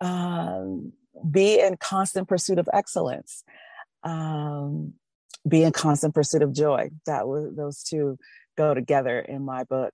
um, 0.00 0.92
be 1.30 1.60
in 1.60 1.76
constant 1.76 2.28
pursuit 2.28 2.58
of 2.58 2.68
excellence. 2.72 3.44
Um, 4.02 4.94
be 5.46 5.62
in 5.62 5.72
constant 5.72 6.14
pursuit 6.14 6.42
of 6.42 6.52
joy. 6.52 6.90
That 7.06 7.28
was 7.28 7.54
those 7.54 7.82
two 7.82 8.18
go 8.56 8.72
together 8.72 9.18
in 9.18 9.44
my 9.44 9.64
book 9.64 9.92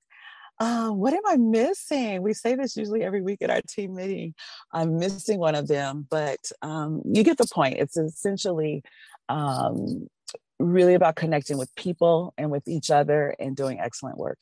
uh, 0.61 0.91
what 0.91 1.15
am 1.15 1.23
I 1.27 1.37
missing? 1.39 2.21
We 2.21 2.35
say 2.35 2.55
this 2.55 2.77
usually 2.77 3.03
every 3.03 3.23
week 3.23 3.41
at 3.41 3.49
our 3.49 3.63
team 3.63 3.95
meeting. 3.95 4.35
I'm 4.71 4.99
missing 4.99 5.39
one 5.41 5.55
of 5.55 5.67
them, 5.67 6.07
but 6.11 6.39
um, 6.61 7.01
you 7.07 7.25
get 7.25 7.39
the 7.39 7.49
point. 7.51 7.79
It's 7.79 7.97
essentially 7.97 8.83
um, 9.31 10.07
really 10.59 10.93
about 10.93 11.17
connecting 11.17 11.57
with 11.57 11.75
people 11.77 12.35
and 12.37 12.51
with 12.51 12.69
each 12.69 12.91
other 12.91 13.35
and 13.41 13.57
doing 13.57 13.81
excellent 13.81 14.19
work. 14.19 14.39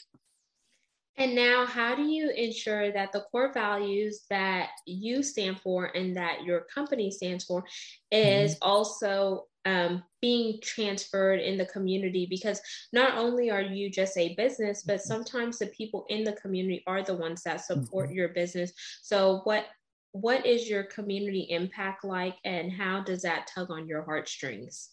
And 1.19 1.35
now, 1.35 1.67
how 1.67 1.97
do 1.97 2.03
you 2.03 2.31
ensure 2.31 2.93
that 2.93 3.13
the 3.13 3.25
core 3.33 3.53
values 3.53 4.25
that 4.31 4.71
you 4.87 5.25
stand 5.25 5.61
for 5.61 5.87
and 5.87 6.17
that 6.17 6.45
your 6.45 6.61
company 6.73 7.11
stands 7.11 7.45
for 7.45 7.65
is 8.13 8.55
mm-hmm. 8.55 8.69
also 8.69 9.47
um, 9.65 10.05
being 10.23 10.61
transferred 10.63 11.41
in 11.41 11.59
the 11.59 11.67
community 11.67 12.27
because 12.31 12.61
not 12.93 13.19
only 13.19 13.51
are 13.51 13.61
you 13.61 13.91
just 13.91 14.17
a 14.17 14.35
business 14.37 14.83
but 14.83 14.97
mm-hmm. 14.97 15.09
sometimes 15.09 15.59
the 15.59 15.67
people 15.67 16.07
in 16.09 16.25
the 16.25 16.33
community 16.35 16.83
are 16.87 17.03
the 17.03 17.15
ones 17.15 17.43
that 17.43 17.61
support 17.65 18.07
mm-hmm. 18.07 18.17
your 18.17 18.29
business 18.29 18.73
so 19.03 19.41
what 19.45 19.67
what 20.13 20.47
is 20.47 20.69
your 20.71 20.85
community 20.85 21.47
impact 21.51 22.03
like 22.03 22.37
and 22.45 22.73
how 22.73 23.03
does 23.03 23.23
that 23.23 23.51
tug 23.55 23.71
on 23.71 23.87
your 23.87 24.03
heartstrings 24.03 24.91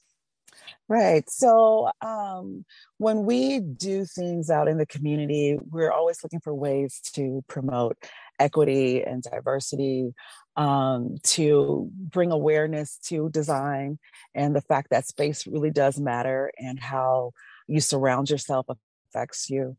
Right. 0.88 1.28
So 1.30 1.90
um, 2.02 2.64
when 2.98 3.26
we 3.26 3.60
do 3.60 4.06
things 4.06 4.50
out 4.50 4.68
in 4.68 4.78
the 4.78 4.86
community, 4.86 5.58
we're 5.70 5.92
always 5.92 6.24
looking 6.24 6.40
for 6.40 6.54
ways 6.54 7.02
to 7.14 7.44
promote 7.48 7.98
equity 8.40 9.02
and 9.02 9.24
diversity, 9.24 10.14
um, 10.56 11.16
to 11.24 11.90
bring 11.94 12.32
awareness 12.32 12.98
to 13.08 13.30
design 13.30 13.98
and 14.36 14.56
the 14.56 14.62
fact 14.62 14.90
that 14.92 15.08
space 15.08 15.48
really 15.48 15.72
does 15.72 16.00
matter 16.00 16.52
and 16.58 16.80
how 16.80 17.32
you 17.68 17.80
surround 17.80 18.30
yourself 18.30 18.68
affects 19.10 19.50
you. 19.50 19.76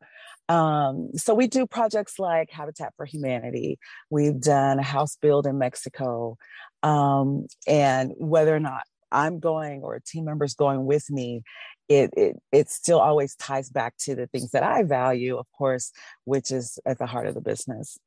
Um, 0.48 1.10
so 1.16 1.34
we 1.34 1.46
do 1.46 1.66
projects 1.66 2.18
like 2.18 2.50
Habitat 2.50 2.94
for 2.96 3.04
Humanity. 3.04 3.78
We've 4.10 4.40
done 4.40 4.78
a 4.78 4.84
house 4.84 5.16
build 5.16 5.46
in 5.46 5.58
Mexico. 5.58 6.36
Um, 6.82 7.46
and 7.66 8.12
whether 8.16 8.54
or 8.54 8.60
not 8.60 8.82
I'm 9.12 9.38
going 9.38 9.82
or 9.82 9.94
a 9.94 10.02
team 10.02 10.24
member's 10.24 10.54
going 10.54 10.84
with 10.84 11.10
me, 11.10 11.42
it, 11.88 12.10
it 12.16 12.36
it 12.52 12.68
still 12.68 13.00
always 13.00 13.36
ties 13.36 13.70
back 13.70 13.96
to 13.98 14.14
the 14.14 14.26
things 14.26 14.50
that 14.50 14.62
I 14.62 14.82
value, 14.82 15.36
of 15.36 15.46
course, 15.56 15.92
which 16.24 16.50
is 16.50 16.78
at 16.84 16.98
the 16.98 17.06
heart 17.06 17.26
of 17.26 17.34
the 17.34 17.40
business. 17.40 17.98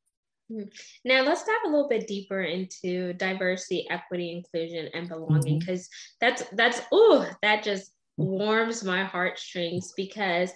Mm-hmm. 0.51 0.67
Now 1.05 1.21
let's 1.23 1.43
dive 1.43 1.55
a 1.65 1.69
little 1.69 1.87
bit 1.87 2.07
deeper 2.07 2.41
into 2.41 3.13
diversity, 3.13 3.87
equity, 3.89 4.31
inclusion, 4.31 4.89
and 4.93 5.07
belonging 5.07 5.59
because 5.59 5.83
mm-hmm. 5.83 6.17
that's 6.21 6.43
that's 6.53 6.81
oh 6.91 7.29
that 7.41 7.63
just 7.63 7.91
warms 8.17 8.83
my 8.83 9.03
heartstrings 9.03 9.93
because 9.95 10.51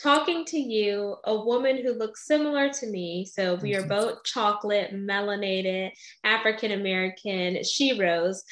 talking 0.00 0.44
to 0.44 0.58
you, 0.58 1.16
a 1.24 1.34
woman 1.34 1.82
who 1.82 1.92
looks 1.94 2.26
similar 2.26 2.70
to 2.70 2.86
me, 2.86 3.24
so 3.24 3.56
we 3.56 3.74
are 3.74 3.80
mm-hmm. 3.80 3.88
both 3.88 4.24
chocolate, 4.24 4.94
melanated, 4.94 5.90
African 6.22 6.72
American, 6.72 7.56
sheroes 7.56 8.42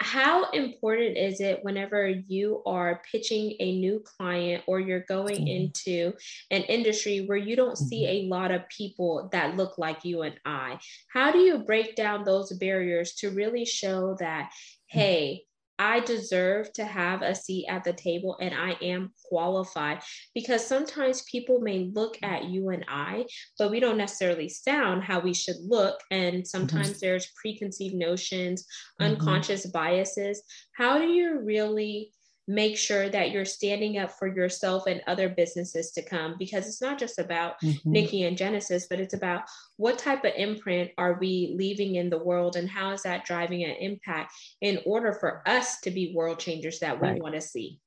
how 0.00 0.50
important 0.50 1.16
is 1.16 1.40
it 1.40 1.60
whenever 1.62 2.08
you 2.08 2.62
are 2.66 3.02
pitching 3.10 3.54
a 3.60 3.78
new 3.78 4.02
client 4.18 4.64
or 4.66 4.80
you're 4.80 5.04
going 5.08 5.46
mm-hmm. 5.46 5.80
into 5.80 6.12
an 6.50 6.62
industry 6.62 7.24
where 7.26 7.38
you 7.38 7.54
don't 7.54 7.78
see 7.78 8.04
mm-hmm. 8.04 8.26
a 8.26 8.34
lot 8.34 8.50
of 8.50 8.68
people 8.68 9.28
that 9.32 9.56
look 9.56 9.78
like 9.78 10.04
you 10.04 10.22
and 10.22 10.34
I? 10.44 10.78
How 11.12 11.30
do 11.30 11.38
you 11.38 11.58
break 11.58 11.94
down 11.94 12.24
those 12.24 12.52
barriers 12.58 13.14
to 13.16 13.30
really 13.30 13.64
show 13.64 14.16
that, 14.18 14.50
mm. 14.50 14.50
hey, 14.88 15.44
I 15.78 16.00
deserve 16.00 16.72
to 16.74 16.84
have 16.84 17.22
a 17.22 17.34
seat 17.34 17.66
at 17.68 17.84
the 17.84 17.92
table 17.92 18.36
and 18.40 18.54
I 18.54 18.72
am 18.82 19.12
qualified 19.28 20.00
because 20.34 20.66
sometimes 20.66 21.24
people 21.30 21.60
may 21.60 21.90
look 21.92 22.16
at 22.22 22.44
you 22.44 22.70
and 22.70 22.84
I, 22.88 23.26
but 23.58 23.70
we 23.70 23.80
don't 23.80 23.98
necessarily 23.98 24.48
sound 24.48 25.02
how 25.02 25.20
we 25.20 25.34
should 25.34 25.56
look. 25.60 26.00
And 26.10 26.36
mm-hmm. 26.36 26.44
sometimes 26.44 26.90
mm-hmm. 26.90 26.98
there's 27.00 27.32
preconceived 27.40 27.94
notions, 27.94 28.64
mm-hmm. 29.00 29.12
unconscious 29.12 29.66
biases. 29.66 30.42
How 30.76 30.98
do 30.98 31.06
you 31.06 31.40
really 31.40 32.12
make 32.46 32.76
sure 32.76 33.08
that 33.08 33.30
you're 33.30 33.44
standing 33.44 33.98
up 33.98 34.10
for 34.10 34.28
yourself 34.28 34.86
and 34.86 35.00
other 35.06 35.28
businesses 35.28 35.90
to 35.92 36.02
come 36.02 36.36
because 36.38 36.66
it's 36.66 36.82
not 36.82 36.98
just 36.98 37.18
about 37.18 37.54
mm-hmm. 37.62 37.90
Nikki 37.90 38.24
and 38.24 38.36
Genesis, 38.36 38.86
but 38.88 39.00
it's 39.00 39.14
about 39.14 39.42
what 39.76 39.98
type 39.98 40.24
of 40.24 40.32
imprint 40.36 40.90
are 40.98 41.18
we 41.18 41.54
leaving 41.56 41.94
in 41.94 42.10
the 42.10 42.22
world 42.22 42.56
and 42.56 42.68
how 42.68 42.92
is 42.92 43.02
that 43.02 43.24
driving 43.24 43.64
an 43.64 43.76
impact 43.80 44.32
in 44.60 44.80
order 44.84 45.12
for 45.12 45.42
us 45.48 45.80
to 45.80 45.90
be 45.90 46.12
world 46.14 46.38
changers 46.38 46.80
that 46.80 47.00
we 47.00 47.08
right. 47.08 47.22
want 47.22 47.34
to 47.34 47.40
see. 47.40 47.80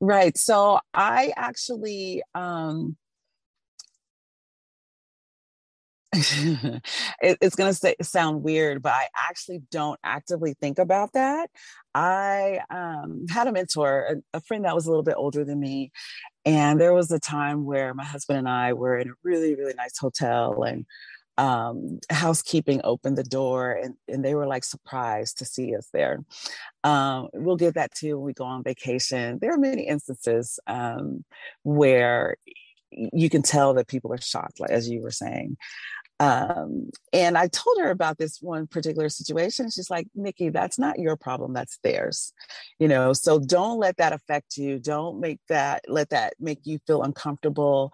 Right. 0.00 0.36
So 0.38 0.78
I 0.94 1.32
actually 1.36 2.22
um 2.34 2.96
it, 7.20 7.38
it's 7.40 7.56
going 7.56 7.72
to 7.72 8.04
sound 8.04 8.42
weird, 8.42 8.82
but 8.82 8.92
I 8.92 9.08
actually 9.28 9.62
don't 9.70 9.98
actively 10.02 10.54
think 10.54 10.78
about 10.78 11.12
that. 11.12 11.50
I 11.94 12.60
um, 12.70 13.26
had 13.28 13.46
a 13.46 13.52
mentor, 13.52 14.22
a, 14.32 14.38
a, 14.38 14.40
friend 14.40 14.64
that 14.64 14.74
was 14.74 14.86
a 14.86 14.90
little 14.90 15.02
bit 15.02 15.16
older 15.16 15.44
than 15.44 15.60
me. 15.60 15.92
And 16.44 16.80
there 16.80 16.94
was 16.94 17.10
a 17.10 17.18
time 17.18 17.64
where 17.64 17.94
my 17.94 18.04
husband 18.04 18.38
and 18.38 18.48
I 18.48 18.72
were 18.72 18.98
in 18.98 19.10
a 19.10 19.14
really, 19.22 19.54
really 19.54 19.74
nice 19.74 19.98
hotel 19.98 20.62
and 20.62 20.86
um, 21.38 22.00
housekeeping 22.10 22.80
opened 22.82 23.18
the 23.18 23.24
door 23.24 23.72
and, 23.72 23.94
and 24.08 24.24
they 24.24 24.34
were 24.34 24.46
like 24.46 24.64
surprised 24.64 25.38
to 25.38 25.44
see 25.44 25.76
us 25.76 25.88
there. 25.92 26.24
Um, 26.82 27.28
we'll 27.34 27.56
get 27.56 27.74
that 27.74 27.94
too 27.94 28.16
when 28.16 28.26
we 28.26 28.32
go 28.32 28.44
on 28.44 28.62
vacation. 28.62 29.38
There 29.40 29.52
are 29.52 29.58
many 29.58 29.82
instances 29.86 30.58
um, 30.66 31.24
where 31.62 32.36
you 32.90 33.28
can 33.28 33.42
tell 33.42 33.74
that 33.74 33.88
people 33.88 34.12
are 34.12 34.20
shocked, 34.20 34.60
like 34.60 34.70
as 34.70 34.88
you 34.88 35.02
were 35.02 35.10
saying. 35.10 35.56
Um, 36.18 36.90
and 37.12 37.36
I 37.36 37.48
told 37.48 37.78
her 37.78 37.90
about 37.90 38.18
this 38.18 38.40
one 38.40 38.66
particular 38.66 39.08
situation. 39.08 39.70
She's 39.70 39.90
like, 39.90 40.08
Nikki, 40.14 40.48
that's 40.48 40.78
not 40.78 40.98
your 40.98 41.16
problem, 41.16 41.52
that's 41.52 41.78
theirs. 41.82 42.32
You 42.78 42.88
know, 42.88 43.12
so 43.12 43.38
don't 43.38 43.78
let 43.78 43.98
that 43.98 44.12
affect 44.12 44.56
you. 44.56 44.78
Don't 44.78 45.20
make 45.20 45.40
that, 45.48 45.84
let 45.88 46.10
that 46.10 46.34
make 46.40 46.60
you 46.64 46.78
feel 46.86 47.02
uncomfortable. 47.02 47.92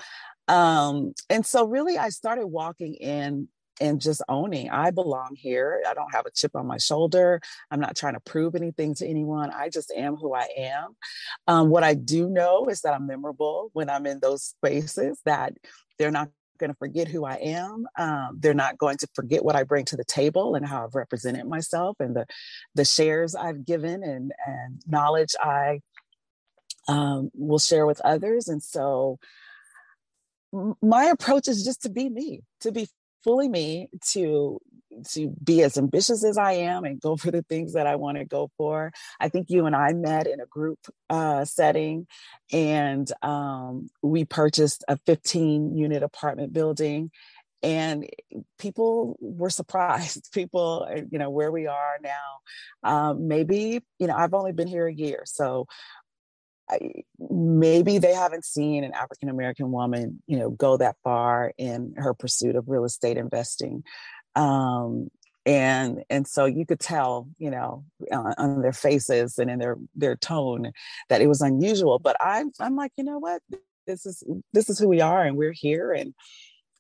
Um, 0.49 1.15
and 1.31 1.45
so 1.45 1.67
really 1.67 1.99
I 1.99 2.11
started 2.11 2.47
walking 2.47 2.95
in 2.95 3.49
and 3.81 4.01
just 4.01 4.23
owning 4.29 4.71
I 4.71 4.91
belong 4.91 5.35
here. 5.35 5.83
I 5.89 5.95
don't 5.95 6.15
have 6.15 6.27
a 6.27 6.31
chip 6.31 6.55
on 6.55 6.67
my 6.67 6.77
shoulder. 6.77 7.41
I'm 7.71 7.81
not 7.81 7.97
trying 7.97 8.15
to 8.15 8.21
prove 8.21 8.55
anything 8.55 8.95
to 8.97 9.07
anyone. 9.07 9.51
I 9.51 9.71
just 9.71 9.91
am 9.97 10.15
who 10.15 10.35
I 10.35 10.47
am. 10.57 10.97
Um, 11.49 11.69
what 11.71 11.83
I 11.83 11.95
do 11.95 12.29
know 12.29 12.67
is 12.67 12.83
that 12.83 12.95
I'm 12.95 13.07
memorable 13.07 13.71
when 13.73 13.91
I'm 13.91 14.07
in 14.07 14.21
those 14.21 14.45
spaces, 14.45 15.21
that 15.25 15.55
they're 15.99 16.11
not 16.11 16.29
going 16.63 16.71
to 16.71 16.79
forget 16.79 17.09
who 17.09 17.25
I 17.25 17.35
am. 17.35 17.87
Um, 17.99 18.39
they're 18.39 18.55
not 18.55 18.79
going 18.79 18.97
to 18.99 19.09
forget 19.15 19.45
what 19.45 19.57
I 19.57 19.65
bring 19.65 19.85
to 19.87 19.97
the 19.97 20.05
table 20.05 20.55
and 20.55 20.65
how 20.65 20.85
I've 20.85 20.95
represented 20.95 21.47
myself 21.47 21.97
and 22.01 22.15
the 22.17 22.27
the 22.75 22.85
shares 22.85 23.35
I've 23.35 23.67
given 23.67 24.03
and 24.03 24.33
and 24.47 24.81
knowledge 24.87 25.35
I 25.41 25.81
um, 26.89 27.31
will 27.35 27.59
share 27.59 27.87
with 27.87 28.01
others. 28.03 28.49
And 28.49 28.63
so 28.63 29.19
my 30.81 31.05
approach 31.05 31.49
is 31.49 31.65
just 31.65 31.83
to 31.83 31.91
be 31.91 32.09
me, 32.09 32.43
to 32.61 32.73
be 32.73 32.89
fully 33.25 33.49
me, 33.49 33.89
to 34.13 34.61
to 35.13 35.35
be 35.43 35.63
as 35.63 35.77
ambitious 35.77 36.25
as 36.25 36.39
I 36.39 36.53
am 36.53 36.85
and 36.85 37.01
go 37.01 37.17
for 37.17 37.31
the 37.31 37.43
things 37.43 37.75
that 37.75 37.87
I 37.87 37.97
want 37.97 38.19
to 38.19 38.25
go 38.25 38.51
for. 38.57 38.93
I 39.21 39.29
think 39.29 39.51
you 39.51 39.67
and 39.67 39.75
I 39.77 39.93
met 39.93 40.27
in 40.27 40.41
a 40.41 40.47
group 40.47 40.79
uh, 41.11 41.45
setting, 41.45 42.07
and 42.53 43.11
um, 43.23 43.89
we 44.03 44.25
purchased 44.25 44.85
a 44.89 44.97
15 44.99 45.77
unit 45.77 46.03
apartment 46.03 46.53
building. 46.53 47.11
And 47.65 48.09
people 48.59 49.17
were 49.21 49.51
surprised. 49.51 50.31
People, 50.35 50.87
uh, 50.91 51.03
you 51.11 51.19
know, 51.19 51.31
where 51.31 51.53
we 51.53 51.69
are 51.69 51.99
now. 52.03 52.41
Um, 52.83 53.29
maybe, 53.29 53.81
you 54.01 54.07
know, 54.09 54.17
I've 54.17 54.35
only 54.35 54.53
been 54.53 54.67
here 54.67 54.89
a 54.89 54.93
year, 54.93 55.23
so 55.27 55.69
maybe 57.19 57.99
they 57.99 58.15
haven't 58.15 58.45
seen 58.45 58.85
an 58.85 58.93
African 58.93 59.29
American 59.29 59.71
woman, 59.71 60.23
you 60.27 60.39
know, 60.39 60.51
go 60.51 60.77
that 60.77 60.97
far 61.05 61.53
in 61.59 61.95
her 61.97 62.15
pursuit 62.15 62.57
of 62.57 62.69
real 62.69 62.85
estate 62.85 63.17
investing. 63.17 63.85
Um, 64.35 65.09
and 65.45 66.05
and 66.09 66.27
so 66.27 66.45
you 66.45 66.65
could 66.65 66.79
tell 66.79 67.29
you 67.39 67.51
know 67.51 67.85
on 68.13 68.63
their 68.63 68.73
faces 68.73 69.39
and 69.39 69.51
in 69.51 69.59
their 69.59 69.77
their 69.95 70.15
tone 70.15 70.73
that 71.09 71.21
it 71.21 71.27
was 71.27 71.41
unusual 71.41 71.99
but 71.99 72.17
i'm 72.21 72.53
i'm 72.61 72.77
like 72.77 72.93
you 72.97 73.03
know 73.03 73.19
what 73.19 73.43
this 73.89 74.07
is 74.07 74.23
this 74.53 74.71
is 74.71 74.79
who 74.79 74.89
we 74.89 75.01
are 75.01 75.25
and 75.25 75.37
we're 75.37 75.51
here 75.51 75.91
and 75.91 76.15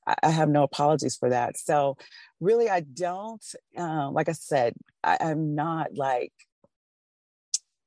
i, 0.07 0.14
I 0.22 0.31
have 0.31 0.48
no 0.48 0.62
apologies 0.62 1.16
for 1.16 1.31
that 1.31 1.59
so 1.59 1.96
really 2.38 2.70
i 2.70 2.81
don't 2.81 3.44
uh, 3.76 4.09
like 4.12 4.29
i 4.29 4.33
said 4.33 4.74
I, 5.03 5.18
i'm 5.20 5.57
not 5.57 5.96
like 5.96 6.33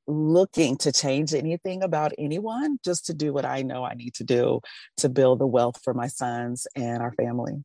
looking 0.06 0.76
to 0.78 0.92
change 0.92 1.34
anything 1.34 1.82
about 1.82 2.12
anyone, 2.18 2.78
just 2.84 3.06
to 3.06 3.14
do 3.14 3.32
what 3.32 3.44
I 3.44 3.62
know 3.62 3.84
I 3.84 3.94
need 3.94 4.14
to 4.14 4.24
do 4.24 4.60
to 4.98 5.08
build 5.08 5.40
the 5.40 5.46
wealth 5.46 5.80
for 5.82 5.94
my 5.94 6.06
sons 6.06 6.66
and 6.76 7.02
our 7.02 7.12
family. 7.12 7.64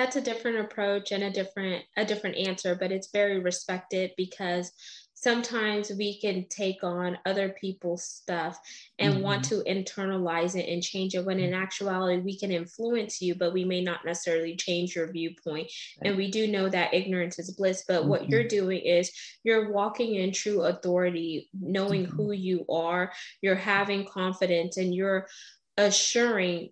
That's 0.00 0.16
a 0.16 0.22
different 0.22 0.60
approach 0.60 1.12
and 1.12 1.24
a 1.24 1.30
different 1.30 1.84
a 1.94 2.06
different 2.06 2.38
answer, 2.38 2.74
but 2.74 2.90
it's 2.90 3.10
very 3.12 3.38
respected 3.38 4.12
because 4.16 4.72
sometimes 5.12 5.90
we 5.90 6.18
can 6.18 6.46
take 6.48 6.82
on 6.82 7.18
other 7.26 7.50
people's 7.50 8.02
stuff 8.02 8.58
and 8.98 9.12
mm-hmm. 9.12 9.22
want 9.22 9.44
to 9.44 9.62
internalize 9.68 10.56
it 10.56 10.72
and 10.72 10.82
change 10.82 11.14
it 11.14 11.26
when 11.26 11.38
in 11.38 11.52
actuality 11.52 12.22
we 12.22 12.38
can 12.38 12.50
influence 12.50 13.20
you 13.20 13.34
but 13.34 13.52
we 13.52 13.62
may 13.62 13.82
not 13.82 14.02
necessarily 14.06 14.56
change 14.56 14.96
your 14.96 15.12
viewpoint 15.12 15.70
and 16.02 16.16
we 16.16 16.30
do 16.30 16.46
know 16.46 16.70
that 16.70 16.94
ignorance 16.94 17.38
is 17.38 17.50
bliss 17.50 17.84
but 17.86 18.00
mm-hmm. 18.00 18.08
what 18.08 18.30
you're 18.30 18.48
doing 18.48 18.80
is 18.80 19.12
you're 19.44 19.70
walking 19.70 20.14
in 20.14 20.32
true 20.32 20.62
authority 20.62 21.50
knowing 21.60 22.06
mm-hmm. 22.06 22.16
who 22.16 22.32
you 22.32 22.64
are 22.70 23.12
you're 23.42 23.54
having 23.54 24.06
confidence 24.06 24.78
and 24.78 24.94
you're 24.94 25.26
assuring 25.76 26.70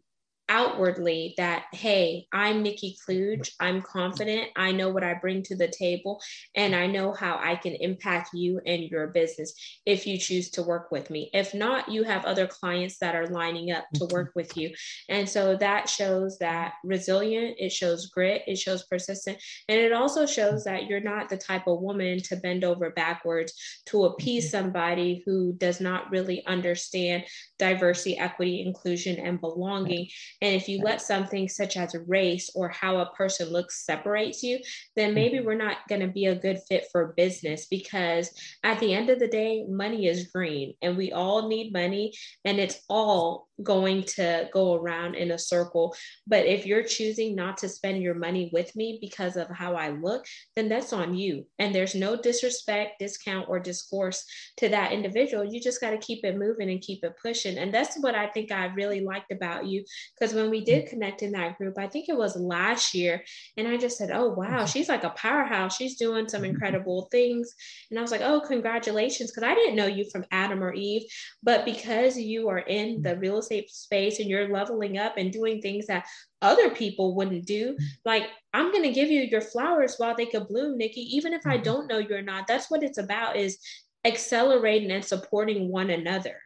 outwardly 0.49 1.35
that 1.37 1.65
hey 1.73 2.27
i'm 2.33 2.63
nikki 2.63 2.97
klugh 3.07 3.51
i'm 3.61 3.83
confident 3.83 4.49
i 4.57 4.73
know 4.73 4.91
what 4.91 5.05
i 5.05 5.15
bring 5.15 5.43
to 5.43 5.57
the 5.57 5.69
table 5.69 6.21
and 6.55 6.75
i 6.75 6.87
know 6.87 7.13
how 7.13 7.39
i 7.43 7.55
can 7.55 7.75
impact 7.75 8.31
you 8.35 8.61
and 8.67 8.85
your 8.85 9.09
business 9.09 9.53
if 9.87 10.07
you 10.07 10.19
choose 10.19 10.51
to 10.51 10.63
work 10.63 10.91
with 10.91 11.11
me. 11.11 11.31
If 11.33 11.55
not 11.55 11.89
you 11.89 12.05
have 12.05 12.25
other 12.25 12.47
clients 12.47 12.99
that 12.99 13.15
are 13.15 13.27
lining 13.27 13.73
up 13.73 13.87
to 13.95 14.07
work 14.07 14.33
with 14.35 14.57
you. 14.57 14.71
And 15.09 15.29
so 15.29 15.57
that 15.57 15.89
shows 15.89 16.39
that 16.39 16.75
resilient 16.85 17.57
it 17.59 17.73
shows 17.73 18.07
grit 18.07 18.43
it 18.47 18.57
shows 18.59 18.85
persistent 18.85 19.39
and 19.69 19.79
it 19.79 19.93
also 19.93 20.27
shows 20.27 20.65
that 20.65 20.87
you're 20.87 21.01
not 21.01 21.29
the 21.29 21.37
type 21.37 21.67
of 21.67 21.81
woman 21.81 22.21
to 22.23 22.37
bend 22.37 22.65
over 22.65 22.91
backwards 22.91 23.53
to 23.87 24.05
appease 24.05 24.47
mm-hmm. 24.47 24.65
somebody 24.65 25.23
who 25.25 25.55
does 25.55 25.81
not 25.81 26.11
really 26.11 26.45
understand 26.47 27.25
diversity 27.59 28.19
equity 28.19 28.63
inclusion 28.67 29.19
and 29.19 29.41
belonging 29.41 30.09
and 30.41 30.55
if 30.55 30.69
you 30.69 30.81
let 30.83 31.01
something 31.01 31.49
such 31.49 31.77
as 31.77 31.97
race 32.07 32.51
or 32.55 32.69
how 32.69 32.99
a 32.99 33.11
person 33.13 33.51
looks 33.51 33.85
separates 33.85 34.43
you, 34.43 34.59
then 34.95 35.15
maybe 35.15 35.39
mm-hmm. 35.39 35.47
we're 35.47 35.55
not 35.55 35.79
going 35.89 36.01
to 36.01 36.09
be 36.09 36.27
a 36.27 36.35
good 36.35 36.61
fit 36.69 36.87
for 36.93 37.15
business 37.17 37.67
because 37.67 38.31
at 38.63 38.79
the 38.81 38.95
end 38.95 39.11
of 39.11 39.19
the 39.19 39.29
day, 39.29 39.65
money 39.69 40.07
is 40.07 40.29
green 40.29 40.75
and 40.83 40.97
we 40.97 41.13
all 41.13 41.49
need 41.49 41.73
money 41.73 42.13
and 42.45 42.59
it's 42.59 42.81
all 42.89 43.48
going 43.63 44.05
to 44.05 44.49
go 44.53 44.75
around 44.75 45.15
in 45.15 45.33
a 45.33 45.39
circle. 45.39 45.95
But 46.27 46.47
if 46.47 46.67
you're 46.67 46.85
choosing 46.85 47.35
not 47.35 47.57
to 47.59 47.69
spend 47.69 48.03
your 48.03 48.15
money 48.15 48.51
with 48.53 48.75
me 48.77 48.99
because 49.01 49.37
of 49.37 49.49
how 49.49 49.75
I 49.75 49.91
look, 49.91 50.25
then 50.55 50.69
that's 50.69 50.93
on 50.93 51.15
you. 51.15 51.47
And 51.59 51.75
there's 51.75 51.95
no 51.95 52.17
disrespect, 52.17 52.99
discount, 52.99 53.49
or 53.49 53.59
discourse 53.59 54.25
to 54.59 54.69
that 54.69 54.93
individual. 54.93 55.45
You 55.45 55.61
just 55.61 55.81
got 55.81 55.91
to 55.91 55.99
keep 55.99 56.25
it 56.25 56.39
moving 56.39 56.71
and 56.71 56.81
keep 56.81 57.05
it 57.05 57.17
pushing. 57.21 57.59
And 57.59 57.73
that's 57.73 57.97
what 58.01 58.15
I 58.15 58.29
think 58.29 58.53
I 58.53 58.67
really 58.67 59.01
liked 59.01 59.33
about 59.33 59.67
you. 59.67 59.85
Because 60.19 60.35
when 60.35 60.51
we 60.51 60.65
did 60.65 60.89
connect 60.89 61.23
in 61.23 61.33
that 61.33 61.59
group, 61.59 61.79
I 61.79 61.89
think 61.89 62.09
it 62.09 62.17
was 62.17 62.37
last 62.37 62.95
year, 62.95 63.25
and 63.57 63.67
I 63.67 63.77
just 63.77 63.99
said, 63.99 64.11
Oh, 64.13 64.29
wow, 64.29 64.59
mm-hmm. 64.59 64.67
she's 64.67 64.89
like 64.89 65.05
a 65.05 65.11
powerhouse. 65.11 65.77
She's 65.77 65.97
doing 65.97 66.29
some 66.29 66.43
mm-hmm. 66.43 66.51
incredible 66.51 67.09
things. 67.11 67.55
And 67.91 67.99
I 67.99 68.03
was 68.03 68.11
like, 68.11 68.21
Oh, 68.23 68.41
congratulations. 68.41 69.31
Because 69.31 69.49
I 69.49 69.55
didn't 69.55 69.77
know 69.77 69.87
you 69.87 70.09
from 70.11 70.25
Adam 70.31 70.63
or 70.63 70.73
Eve. 70.73 71.03
But 71.43 71.65
because 71.65 72.17
you 72.17 72.49
are 72.49 72.59
in 72.59 73.03
the 73.03 73.17
real 73.17 73.39
safe 73.49 73.71
space 73.71 74.19
and 74.21 74.29
you're 74.29 74.49
leveling 74.49 74.99
up 74.99 75.17
and 75.17 75.33
doing 75.33 75.61
things 75.61 75.87
that 75.87 76.07
other 76.43 76.71
people 76.71 77.15
wouldn't 77.15 77.47
do 77.47 77.77
like 78.05 78.25
i'm 78.55 78.71
going 78.71 78.85
to 78.85 78.93
give 78.93 79.11
you 79.11 79.23
your 79.23 79.41
flowers 79.41 79.95
while 79.99 80.15
they 80.15 80.27
could 80.27 80.47
bloom 80.49 80.77
nikki 80.77 81.01
even 81.01 81.33
if 81.33 81.47
i 81.47 81.55
mm-hmm. 81.55 81.63
don't 81.63 81.89
know 81.89 81.99
you 81.99 82.15
or 82.15 82.23
not 82.23 82.47
that's 82.47 82.71
what 82.71 82.83
it's 82.83 82.99
about 82.99 83.37
is 83.37 83.59
accelerating 84.05 84.91
and 84.91 85.05
supporting 85.05 85.69
one 85.69 85.91
another 85.91 86.37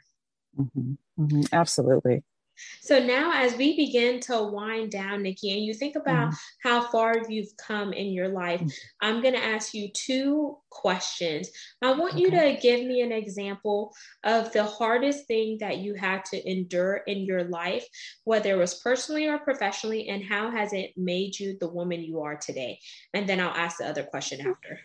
mm-hmm. 0.59 0.93
Mm-hmm. 1.23 1.43
absolutely 1.53 2.23
so 2.81 2.98
now, 2.98 3.33
as 3.35 3.57
we 3.57 3.77
begin 3.77 4.20
to 4.20 4.42
wind 4.42 4.90
down, 4.90 5.22
Nikki, 5.22 5.53
and 5.53 5.64
you 5.64 5.72
think 5.72 5.96
about 5.96 6.31
mm-hmm. 6.31 6.68
how 6.68 6.88
far 6.88 7.14
you've 7.29 7.57
come 7.57 7.92
in 7.92 8.12
your 8.12 8.29
life, 8.29 8.61
mm-hmm. 8.61 8.68
I'm 9.01 9.22
going 9.22 9.35
to 9.35 9.42
ask 9.42 9.72
you 9.72 9.88
two 9.92 10.59
questions. 10.70 11.51
I 11.81 11.92
want 11.92 12.14
okay. 12.14 12.22
you 12.22 12.31
to 12.31 12.59
give 12.61 12.85
me 12.85 13.03
an 13.03 13.12
example 13.12 13.94
of 14.25 14.53
the 14.53 14.64
hardest 14.64 15.27
thing 15.27 15.59
that 15.61 15.79
you 15.79 15.94
had 15.94 16.25
to 16.27 16.51
endure 16.51 17.03
in 17.07 17.18
your 17.18 17.44
life, 17.44 17.87
whether 18.25 18.51
it 18.51 18.59
was 18.59 18.81
personally 18.81 19.29
or 19.29 19.38
professionally, 19.38 20.09
and 20.09 20.25
how 20.25 20.51
has 20.51 20.72
it 20.72 20.92
made 20.96 21.38
you 21.38 21.57
the 21.61 21.68
woman 21.68 22.03
you 22.03 22.20
are 22.20 22.37
today? 22.37 22.79
And 23.14 23.29
then 23.29 23.40
I'll 23.40 23.55
ask 23.55 23.79
the 23.79 23.87
other 23.87 24.03
question 24.03 24.40
after. 24.40 24.81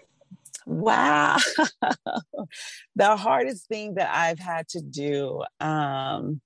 Wow. 0.67 1.37
the 2.95 3.15
hardest 3.15 3.67
thing 3.67 3.95
that 3.95 4.13
I've 4.13 4.39
had 4.39 4.67
to 4.69 4.81
do. 4.81 5.41
Um, 5.59 6.41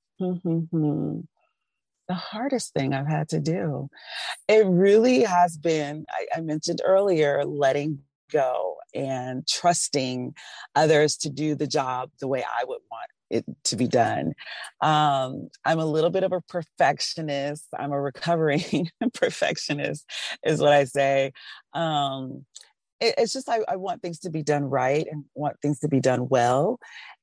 the 2.07 2.13
hardest 2.13 2.73
thing 2.73 2.93
I've 2.93 3.07
had 3.07 3.29
to 3.29 3.39
do. 3.39 3.89
It 4.47 4.65
really 4.65 5.23
has 5.23 5.57
been, 5.57 6.05
I, 6.09 6.39
I 6.39 6.41
mentioned 6.41 6.81
earlier, 6.83 7.45
letting 7.45 7.99
go 8.31 8.77
and 8.93 9.47
trusting 9.47 10.33
others 10.75 11.17
to 11.17 11.29
do 11.29 11.55
the 11.55 11.67
job 11.67 12.11
the 12.19 12.27
way 12.27 12.43
I 12.43 12.63
would 12.65 12.81
want 12.91 13.09
it 13.29 13.45
to 13.65 13.75
be 13.75 13.87
done. 13.87 14.33
Um, 14.81 15.49
I'm 15.63 15.79
a 15.79 15.85
little 15.85 16.09
bit 16.09 16.23
of 16.23 16.33
a 16.33 16.41
perfectionist. 16.41 17.65
I'm 17.77 17.91
a 17.91 18.01
recovering 18.01 18.89
perfectionist, 19.13 20.05
is 20.43 20.59
what 20.59 20.73
I 20.73 20.83
say. 20.83 21.31
Um, 21.73 22.45
it, 22.99 23.15
it's 23.17 23.33
just 23.33 23.49
I, 23.49 23.59
I, 23.67 23.77
want 23.77 24.01
things 24.01 24.19
to 24.19 24.29
be 24.29 24.43
done 24.43 24.65
right 24.65 25.07
and 25.09 25.23
want 25.33 25.59
things 25.61 25.79
to 25.79 25.87
be 25.87 26.01
done 26.01 26.27
well. 26.27 26.77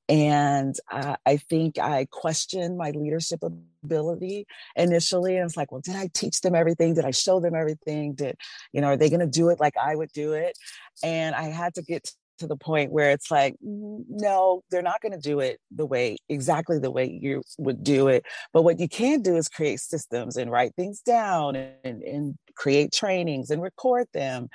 And 0.09 0.75
uh, 0.91 1.17
I 1.27 1.37
think 1.37 1.79
I 1.79 2.07
questioned 2.11 2.79
my 2.79 2.93
leadership 2.93 3.41
ability 3.43 4.47
initially. 4.75 5.37
And 5.37 5.47
it's 5.47 5.57
like, 5.57 5.71
well, 5.71 5.83
did 5.83 5.97
I 5.97 6.09
teach 6.15 6.41
them 6.41 6.55
everything? 6.55 6.95
Did 6.95 7.05
I 7.05 7.11
show 7.11 7.41
them 7.41 7.55
everything? 7.55 8.15
Did, 8.15 8.37
you 8.73 8.81
know, 8.81 8.89
are 8.89 8.97
they 8.97 9.11
going 9.11 9.21
to 9.21 9.27
do 9.27 9.51
it 9.51 9.61
like 9.61 9.75
I 9.77 9.95
would 9.95 10.11
do 10.13 10.33
it? 10.33 10.57
And 11.03 11.35
I 11.35 11.45
had 11.45 11.75
to 11.75 11.83
get 11.83 12.11
to 12.39 12.47
the 12.47 12.57
point 12.57 12.93
where 12.93 13.11
it's 13.11 13.31
like 13.31 13.57
no 13.63 14.63
they're 14.71 14.83
not 14.83 15.01
going 15.01 15.13
to 15.13 15.19
do 15.19 15.41
it 15.41 15.61
the 15.71 15.87
way 15.87 16.17
exactly 16.29 16.79
the 16.79 16.91
way 16.91 17.19
you 17.21 17.43
would 17.59 17.83
do 17.83 18.09
it. 18.09 18.25
But 18.53 18.63
what 18.63 18.79
you 18.81 18.89
can 18.89 19.23
do 19.23 19.37
is 19.37 19.49
create 19.49 19.81
systems 19.81 20.37
and 20.37 20.51
write 20.51 20.75
things 20.75 21.01
down 21.01 21.57
and, 21.57 22.03
and 22.03 22.35
create 22.55 22.93
trainings 22.93 23.51
and 23.51 23.63
record 23.63 24.07
them 24.13 24.49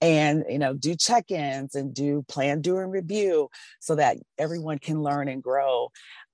and 0.00 0.44
you 0.48 0.58
know 0.58 0.74
do 0.74 0.94
check-ins 0.94 1.74
and 1.74 1.94
do 1.94 2.24
plan 2.28 2.60
do 2.60 2.78
and 2.78 2.90
review 2.90 3.48
so 3.80 3.94
that 3.94 4.16
everyone 4.38 4.78
can 4.78 5.02
learn 5.02 5.28
and 5.28 5.42
grow. 5.42 5.88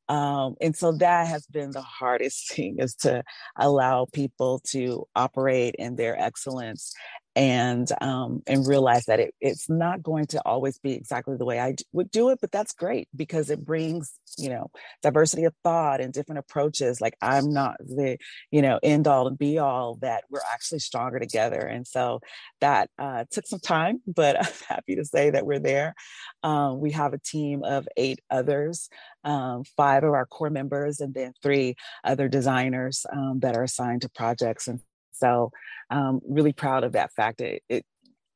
Um, 0.08 0.54
and 0.60 0.76
so 0.76 0.92
that 0.92 1.26
has 1.26 1.46
been 1.46 1.72
the 1.72 1.82
hardest 1.82 2.52
thing 2.52 2.76
is 2.78 2.94
to 2.96 3.24
allow 3.56 4.06
people 4.12 4.60
to 4.70 5.06
operate 5.14 5.74
in 5.78 5.96
their 5.96 6.18
excellence 6.18 6.94
and 7.36 7.86
um, 8.00 8.42
and 8.46 8.66
realize 8.66 9.04
that 9.04 9.20
it, 9.20 9.34
it's 9.42 9.68
not 9.68 10.02
going 10.02 10.24
to 10.28 10.40
always 10.46 10.78
be 10.78 10.94
exactly 10.94 11.36
the 11.36 11.44
way 11.44 11.60
I 11.60 11.74
would 11.92 12.10
do 12.10 12.30
it, 12.30 12.38
but 12.40 12.50
that's 12.50 12.72
great 12.72 13.08
because 13.14 13.50
it 13.50 13.62
brings 13.64 14.18
you 14.38 14.48
know 14.48 14.70
diversity 15.02 15.44
of 15.44 15.54
thought 15.62 16.00
and 16.00 16.14
different 16.14 16.38
approaches. 16.38 16.98
Like 17.00 17.14
I'm 17.20 17.52
not 17.52 17.76
the 17.78 18.16
you 18.50 18.62
know 18.62 18.80
end 18.82 19.06
all 19.06 19.28
and 19.28 19.38
be 19.38 19.58
all 19.58 19.96
that 19.96 20.24
we're 20.30 20.40
actually 20.50 20.78
stronger 20.78 21.18
together, 21.18 21.60
and 21.60 21.86
so 21.86 22.20
that 22.62 22.88
uh, 22.98 23.24
took 23.30 23.46
some 23.46 23.60
time, 23.60 24.00
but 24.06 24.36
I'm 24.40 24.52
happy 24.66 24.96
to 24.96 25.04
say 25.04 25.28
that 25.30 25.44
we're 25.44 25.58
there. 25.58 25.94
Um, 26.42 26.80
we 26.80 26.92
have 26.92 27.12
a 27.12 27.18
team 27.18 27.64
of 27.64 27.86
eight 27.98 28.20
others, 28.30 28.88
um, 29.24 29.64
five 29.76 30.04
of 30.04 30.14
our 30.14 30.24
core 30.24 30.48
members, 30.48 31.00
and 31.00 31.12
then 31.12 31.34
three 31.42 31.76
other 32.02 32.28
designers 32.28 33.04
um, 33.12 33.40
that 33.40 33.56
are 33.56 33.64
assigned 33.64 34.02
to 34.02 34.08
projects 34.08 34.68
and 34.68 34.80
so 35.18 35.50
um, 35.90 36.20
really 36.28 36.52
proud 36.52 36.84
of 36.84 36.92
that 36.92 37.12
fact 37.12 37.40
it, 37.40 37.62
it 37.68 37.84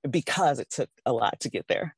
because 0.08 0.58
it 0.58 0.70
took 0.70 0.88
a 1.04 1.12
lot 1.12 1.38
to 1.40 1.50
get 1.50 1.66
there. 1.68 1.94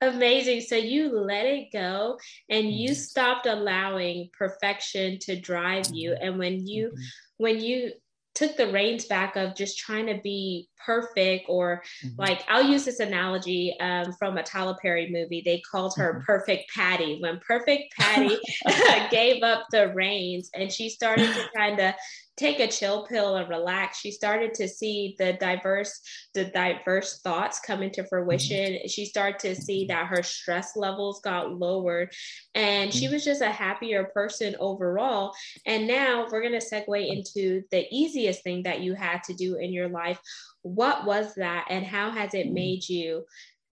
Amazing. 0.00 0.60
So 0.60 0.76
you 0.76 1.10
let 1.18 1.44
it 1.44 1.72
go 1.72 2.18
and 2.48 2.70
you 2.70 2.94
stopped 2.94 3.46
allowing 3.46 4.30
perfection 4.32 5.18
to 5.22 5.40
drive 5.40 5.86
you. 5.92 6.10
Mm-hmm. 6.10 6.24
And 6.24 6.38
when 6.38 6.66
you 6.66 6.88
mm-hmm. 6.88 7.02
when 7.38 7.60
you 7.60 7.92
took 8.34 8.56
the 8.56 8.70
reins 8.70 9.06
back 9.06 9.34
of 9.34 9.56
just 9.56 9.78
trying 9.78 10.06
to 10.06 10.20
be 10.22 10.67
perfect 10.84 11.46
or 11.48 11.82
mm-hmm. 12.04 12.20
like 12.20 12.44
I'll 12.48 12.64
use 12.64 12.84
this 12.84 13.00
analogy 13.00 13.74
um, 13.80 14.12
from 14.12 14.36
a 14.38 14.42
Tyler 14.42 14.76
Perry 14.80 15.10
movie. 15.10 15.42
They 15.44 15.60
called 15.70 15.94
her 15.96 16.14
mm-hmm. 16.14 16.24
Perfect 16.24 16.70
Patty. 16.74 17.18
When 17.20 17.40
Perfect 17.46 17.94
Patty 17.96 18.36
gave 19.10 19.42
up 19.42 19.66
the 19.70 19.92
reins 19.94 20.50
and 20.54 20.72
she 20.72 20.88
started 20.88 21.32
to 21.32 21.44
kind 21.56 21.80
of 21.80 21.94
take 22.38 22.60
a 22.60 22.68
chill 22.68 23.04
pill 23.06 23.36
and 23.36 23.48
relax 23.48 23.98
she 23.98 24.12
started 24.12 24.54
to 24.54 24.68
see 24.68 25.16
the 25.18 25.32
diverse 25.34 26.00
the 26.34 26.44
diverse 26.44 27.20
thoughts 27.20 27.60
come 27.60 27.82
into 27.82 28.06
fruition 28.06 28.74
mm-hmm. 28.74 28.86
she 28.86 29.04
started 29.04 29.38
to 29.40 29.54
see 29.54 29.86
that 29.86 30.06
her 30.06 30.22
stress 30.22 30.76
levels 30.76 31.20
got 31.20 31.52
lowered 31.52 32.10
and 32.54 32.94
she 32.94 33.06
mm-hmm. 33.06 33.14
was 33.14 33.24
just 33.24 33.42
a 33.42 33.50
happier 33.50 34.04
person 34.14 34.54
overall 34.60 35.34
and 35.66 35.86
now 35.86 36.26
we're 36.30 36.40
going 36.40 36.58
to 36.58 36.64
segue 36.64 37.08
into 37.08 37.62
the 37.72 37.84
easiest 37.90 38.42
thing 38.44 38.62
that 38.62 38.80
you 38.80 38.94
had 38.94 39.22
to 39.24 39.34
do 39.34 39.56
in 39.56 39.72
your 39.72 39.88
life 39.88 40.20
what 40.62 41.04
was 41.06 41.34
that 41.34 41.66
and 41.70 41.84
how 41.84 42.10
has 42.10 42.34
it 42.34 42.46
mm-hmm. 42.46 42.54
made 42.54 42.88
you 42.88 43.24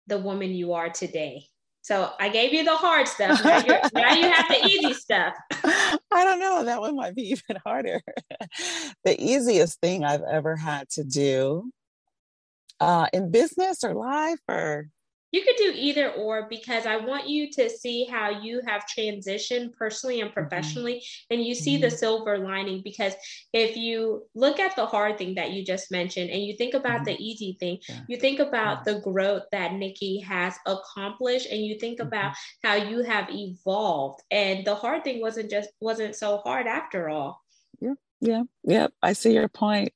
the 0.08 0.18
woman 0.18 0.52
you 0.52 0.74
are 0.74 0.90
today 0.90 1.44
so 1.84 2.12
I 2.20 2.30
gave 2.30 2.54
you 2.54 2.64
the 2.64 2.76
hard 2.76 3.08
stuff. 3.08 3.44
Now, 3.44 3.60
now, 3.94 4.14
you 4.14 4.32
have 4.32 4.48
the 4.48 4.68
easy 4.68 4.94
stuff. 4.94 5.34
I 5.64 6.24
don't 6.24 6.40
know. 6.40 6.64
That 6.64 6.80
one 6.80 6.96
might 6.96 7.16
be 7.16 7.24
even 7.32 7.60
harder. 7.66 8.02
the 9.04 9.20
easiest 9.20 9.82
thing 9.82 10.06
I've 10.06 10.22
ever 10.22 10.56
had 10.56 10.90
to 10.92 11.04
do 11.04 11.72
uh, 12.80 13.08
in 13.14 13.32
business 13.32 13.84
or 13.84 13.96
life 13.96 14.40
or 14.48 14.90
you 15.32 15.44
could 15.44 15.56
do 15.58 15.72
either 15.76 16.12
or 16.12 16.48
because 16.50 16.86
I 16.86 16.98
want 16.98 17.28
you 17.28 17.50
to 17.52 17.70
see 17.70 18.06
how 18.06 18.30
you 18.30 18.62
have 18.68 18.84
transitioned 18.86 19.74
personally 19.74 20.20
and 20.20 20.30
mm-hmm. 20.30 20.40
professionally, 20.40 20.96
mm-hmm. 20.96 21.34
and 21.34 21.46
you 21.46 21.56
see 21.56 21.76
mm-hmm. 21.76 21.84
the 21.84 21.92
silver 21.92 22.38
lining. 22.38 22.82
Because 22.84 23.14
if 23.54 23.78
you 23.78 24.24
look 24.36 24.60
at 24.60 24.76
the 24.76 24.86
hard 24.86 25.18
thing 25.18 25.36
that 25.36 25.52
you 25.52 25.66
just 25.66 25.92
mentioned 25.92 26.30
and 26.30 26.44
you 26.44 26.56
think 26.58 26.74
about 26.74 27.02
mm-hmm. 27.02 27.06
the 27.06 27.24
easy 27.24 27.58
thing, 27.60 27.80
yeah. 27.88 28.00
you 28.08 28.18
think 28.18 28.40
about 28.40 28.84
yeah. 28.86 28.94
the 28.94 29.00
growth 29.00 29.44
that 29.52 29.74
Nikki 29.74 30.20
has 30.20 30.56
accomplished, 30.66 31.48
and 31.50 31.62
you 31.62 31.80
think 31.80 32.00
about 32.00 32.34
mm-hmm. 32.34 32.68
how 32.68 32.76
you 32.76 33.04
have 33.04 33.30
evolved. 33.30 34.22
And 34.30 34.66
the 34.66 34.76
hard 34.76 35.04
thing 35.04 35.22
wasn't 35.22 35.50
just 35.50 35.70
wasn't 35.80 36.16
so 36.16 36.38
hard 36.38 36.68
after 36.68 37.10
all. 37.10 37.42
Yeah. 37.80 37.94
Yeah, 38.24 38.44
yeah, 38.64 38.88
I 39.02 39.14
see 39.14 39.34
your 39.34 39.48
point. 39.48 39.94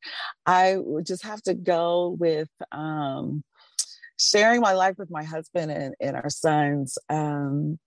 I 0.47 0.77
would 0.77 1.05
just 1.05 1.23
have 1.25 1.43
to 1.43 1.53
go 1.53 2.15
with 2.19 2.49
um 2.71 3.43
sharing 4.17 4.61
my 4.61 4.73
life 4.73 4.95
with 4.97 5.09
my 5.11 5.23
husband 5.23 5.71
and, 5.71 5.95
and 5.99 6.15
our 6.15 6.29
sons, 6.29 6.97
um, 7.09 7.79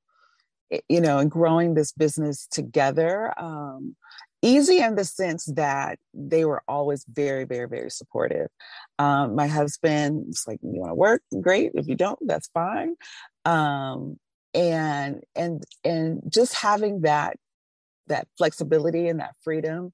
you 0.88 1.00
know, 1.00 1.18
and 1.18 1.30
growing 1.30 1.74
this 1.74 1.92
business 1.92 2.46
together. 2.50 3.32
Um, 3.38 3.96
easy 4.42 4.80
in 4.80 4.94
the 4.94 5.04
sense 5.04 5.46
that 5.56 5.98
they 6.14 6.44
were 6.44 6.62
always 6.68 7.04
very, 7.08 7.44
very, 7.44 7.68
very 7.68 7.90
supportive. 7.90 8.48
Um, 8.98 9.34
my 9.34 9.46
was 9.46 10.44
like, 10.46 10.60
"You 10.62 10.80
want 10.80 10.90
to 10.90 10.94
work? 10.94 11.22
Great. 11.40 11.72
If 11.74 11.86
you 11.88 11.94
don't, 11.94 12.18
that's 12.26 12.48
fine." 12.48 12.94
Um, 13.44 14.18
and 14.54 15.22
and 15.34 15.62
and 15.84 16.22
just 16.28 16.54
having 16.54 17.02
that 17.02 17.36
that 18.08 18.26
flexibility 18.36 19.08
and 19.08 19.20
that 19.20 19.34
freedom 19.42 19.92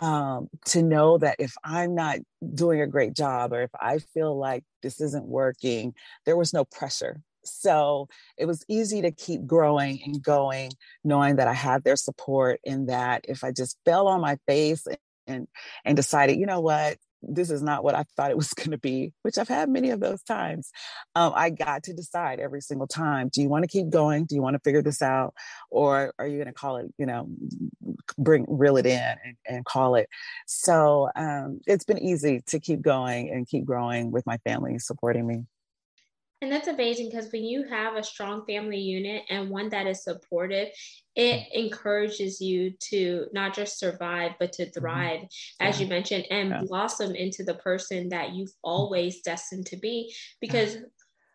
um, 0.00 0.48
to 0.66 0.82
know 0.82 1.18
that 1.18 1.36
if 1.38 1.54
I'm 1.64 1.94
not 1.94 2.18
doing 2.54 2.80
a 2.80 2.86
great 2.86 3.14
job 3.14 3.52
or 3.52 3.62
if 3.62 3.70
I 3.78 3.98
feel 3.98 4.36
like 4.36 4.64
this 4.82 5.00
isn't 5.00 5.26
working, 5.26 5.94
there 6.26 6.36
was 6.36 6.52
no 6.52 6.64
pressure. 6.64 7.20
So 7.44 8.08
it 8.38 8.46
was 8.46 8.64
easy 8.68 9.02
to 9.02 9.10
keep 9.10 9.46
growing 9.46 10.00
and 10.04 10.22
going, 10.22 10.72
knowing 11.04 11.36
that 11.36 11.48
I 11.48 11.54
had 11.54 11.82
their 11.82 11.96
support 11.96 12.60
in 12.64 12.86
that 12.86 13.24
if 13.28 13.42
I 13.44 13.52
just 13.52 13.76
fell 13.84 14.06
on 14.08 14.20
my 14.20 14.38
face 14.46 14.86
and 14.86 14.98
and, 15.26 15.46
and 15.84 15.96
decided, 15.96 16.38
you 16.38 16.46
know 16.46 16.60
what, 16.60 16.96
this 17.22 17.50
is 17.50 17.62
not 17.62 17.84
what 17.84 17.94
I 17.94 18.04
thought 18.16 18.30
it 18.30 18.36
was 18.42 18.52
going 18.52 18.70
to 18.70 18.78
be, 18.78 19.12
which 19.22 19.38
I've 19.38 19.48
had 19.48 19.68
many 19.68 19.90
of 19.90 20.00
those 20.00 20.22
times. 20.22 20.70
Um, 21.14 21.32
I 21.34 21.50
got 21.50 21.84
to 21.84 21.92
decide 21.92 22.40
every 22.40 22.60
single 22.60 22.86
time 22.86 23.30
do 23.32 23.42
you 23.42 23.48
want 23.48 23.64
to 23.64 23.68
keep 23.68 23.90
going? 23.90 24.24
Do 24.24 24.34
you 24.34 24.42
want 24.42 24.54
to 24.54 24.60
figure 24.60 24.82
this 24.82 25.02
out? 25.02 25.34
Or 25.70 26.12
are 26.18 26.26
you 26.26 26.36
going 26.36 26.46
to 26.46 26.52
call 26.52 26.76
it, 26.76 26.92
you 26.98 27.06
know, 27.06 27.28
bring, 28.18 28.46
reel 28.48 28.76
it 28.76 28.86
in 28.86 28.98
and, 29.24 29.36
and 29.46 29.64
call 29.64 29.94
it? 29.94 30.08
So 30.46 31.08
um, 31.16 31.60
it's 31.66 31.84
been 31.84 31.98
easy 31.98 32.42
to 32.48 32.60
keep 32.60 32.82
going 32.82 33.30
and 33.30 33.46
keep 33.46 33.64
growing 33.64 34.10
with 34.10 34.26
my 34.26 34.38
family 34.38 34.78
supporting 34.78 35.26
me. 35.26 35.44
And 36.42 36.50
that's 36.50 36.66
amazing 36.66 37.08
because 37.08 37.30
when 37.32 37.44
you 37.44 37.62
have 37.68 37.94
a 37.94 38.02
strong 38.02 38.44
family 38.46 38.80
unit 38.80 39.22
and 39.30 39.48
one 39.48 39.68
that 39.68 39.86
is 39.86 40.02
supportive, 40.02 40.68
it 41.14 41.36
mm. 41.40 41.46
encourages 41.52 42.40
you 42.40 42.72
to 42.90 43.26
not 43.32 43.54
just 43.54 43.78
survive, 43.78 44.32
but 44.40 44.52
to 44.54 44.64
mm-hmm. 44.64 44.80
thrive, 44.80 45.20
mm-hmm. 45.20 45.66
as 45.66 45.78
yeah. 45.78 45.84
you 45.84 45.88
mentioned, 45.88 46.26
and 46.30 46.50
yeah. 46.50 46.60
blossom 46.66 47.14
into 47.14 47.44
the 47.44 47.54
person 47.54 48.08
that 48.08 48.32
you've 48.32 48.52
always 48.64 49.20
destined 49.20 49.66
to 49.66 49.76
be. 49.76 50.12
Because 50.40 50.78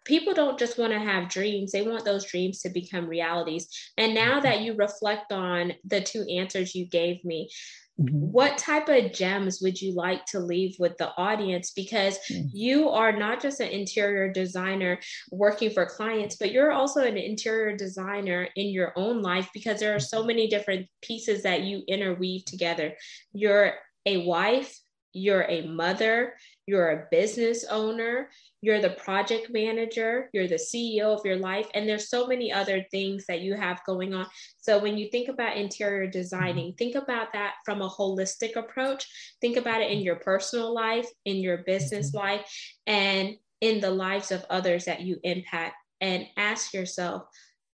people 0.04 0.34
don't 0.34 0.60
just 0.60 0.78
want 0.78 0.92
to 0.92 1.00
have 1.00 1.30
dreams, 1.30 1.72
they 1.72 1.84
want 1.84 2.04
those 2.04 2.26
dreams 2.26 2.60
to 2.64 2.70
become 2.70 3.08
realities. 3.08 3.70
And 3.98 4.14
now 4.14 4.34
mm-hmm. 4.34 4.44
that 4.44 4.62
you 4.62 4.76
reflect 4.76 5.32
on 5.32 5.72
the 5.86 6.02
two 6.02 6.26
answers 6.30 6.76
you 6.76 6.86
gave 6.86 7.24
me, 7.24 7.48
Mm-hmm. 7.48 7.87
What 7.98 8.60
type 8.60 8.90
of 8.90 9.12
gems 9.12 9.60
would 9.62 9.82
you 9.82 9.94
like 9.94 10.24
to 10.28 10.40
leave 10.40 10.76
with 10.78 10.98
the 10.98 11.10
audience? 11.18 11.72
Because 11.72 12.20
mm-hmm. 12.32 12.48
you 12.54 12.90
are 12.90 13.12
not 13.12 13.42
just 13.42 13.60
an 13.60 13.70
interior 13.70 14.32
designer 14.32 15.00
working 15.32 15.72
for 15.72 15.88
clients, 15.88 16.36
but 16.36 16.52
you're 16.52 16.72
also 16.72 17.04
an 17.04 17.18
interior 17.18 17.76
designer 17.76 18.48
in 18.56 18.68
your 18.68 18.94
own 18.96 19.24
life 19.24 19.50
because 19.52 19.80
there 19.80 19.96
are 19.96 20.00
so 20.00 20.24
many 20.24 20.48
different 20.48 20.86
pieces 21.02 21.42
that 21.42 21.64
you 21.64 21.82
interweave 21.88 22.46
together. 22.46 22.94
You're 23.34 23.74
a 24.06 24.26
wife, 24.26 24.80
you're 25.14 25.46
a 25.50 25.68
mother, 25.68 26.36
you're 26.68 26.90
a 26.90 27.08
business 27.10 27.64
owner, 27.70 28.30
you're 28.62 28.82
the 28.82 28.90
project 28.90 29.48
manager, 29.50 30.30
you're 30.34 30.50
the 30.50 30.56
CEO 30.56 31.18
of 31.18 31.26
your 31.26 31.38
life, 31.38 31.68
and 31.74 31.88
there's 31.88 32.10
so 32.10 32.28
many 32.28 32.52
other 32.52 32.86
things 32.92 33.26
that 33.28 33.40
you 33.40 33.56
have 33.56 33.80
going 33.86 34.14
on. 34.14 34.28
So 34.60 34.78
when 34.78 34.98
you 34.98 35.10
think 35.10 35.30
about 35.30 35.56
interior 35.56 36.08
designing, 36.08 36.74
think 36.74 36.96
about 36.96 37.32
that 37.34 37.54
from 37.64 37.82
a 37.82 37.90
holistic 37.90 38.58
approach. 38.58 39.08
Think 39.40 39.56
about 39.56 39.82
it 39.82 39.92
in 39.92 40.00
your 40.00 40.18
personal 40.18 40.74
life, 40.74 41.08
in 41.24 41.38
your 41.38 41.60
business 41.60 42.10
mm-hmm. 42.10 42.18
life, 42.18 42.76
and 42.86 43.36
in 43.62 43.80
the 43.80 43.92
lives 43.92 44.32
of 44.32 44.46
others 44.50 44.86
that 44.86 45.02
you 45.02 45.18
impact. 45.24 45.76
And 46.02 46.28
ask 46.36 46.74
yourself, 46.74 47.24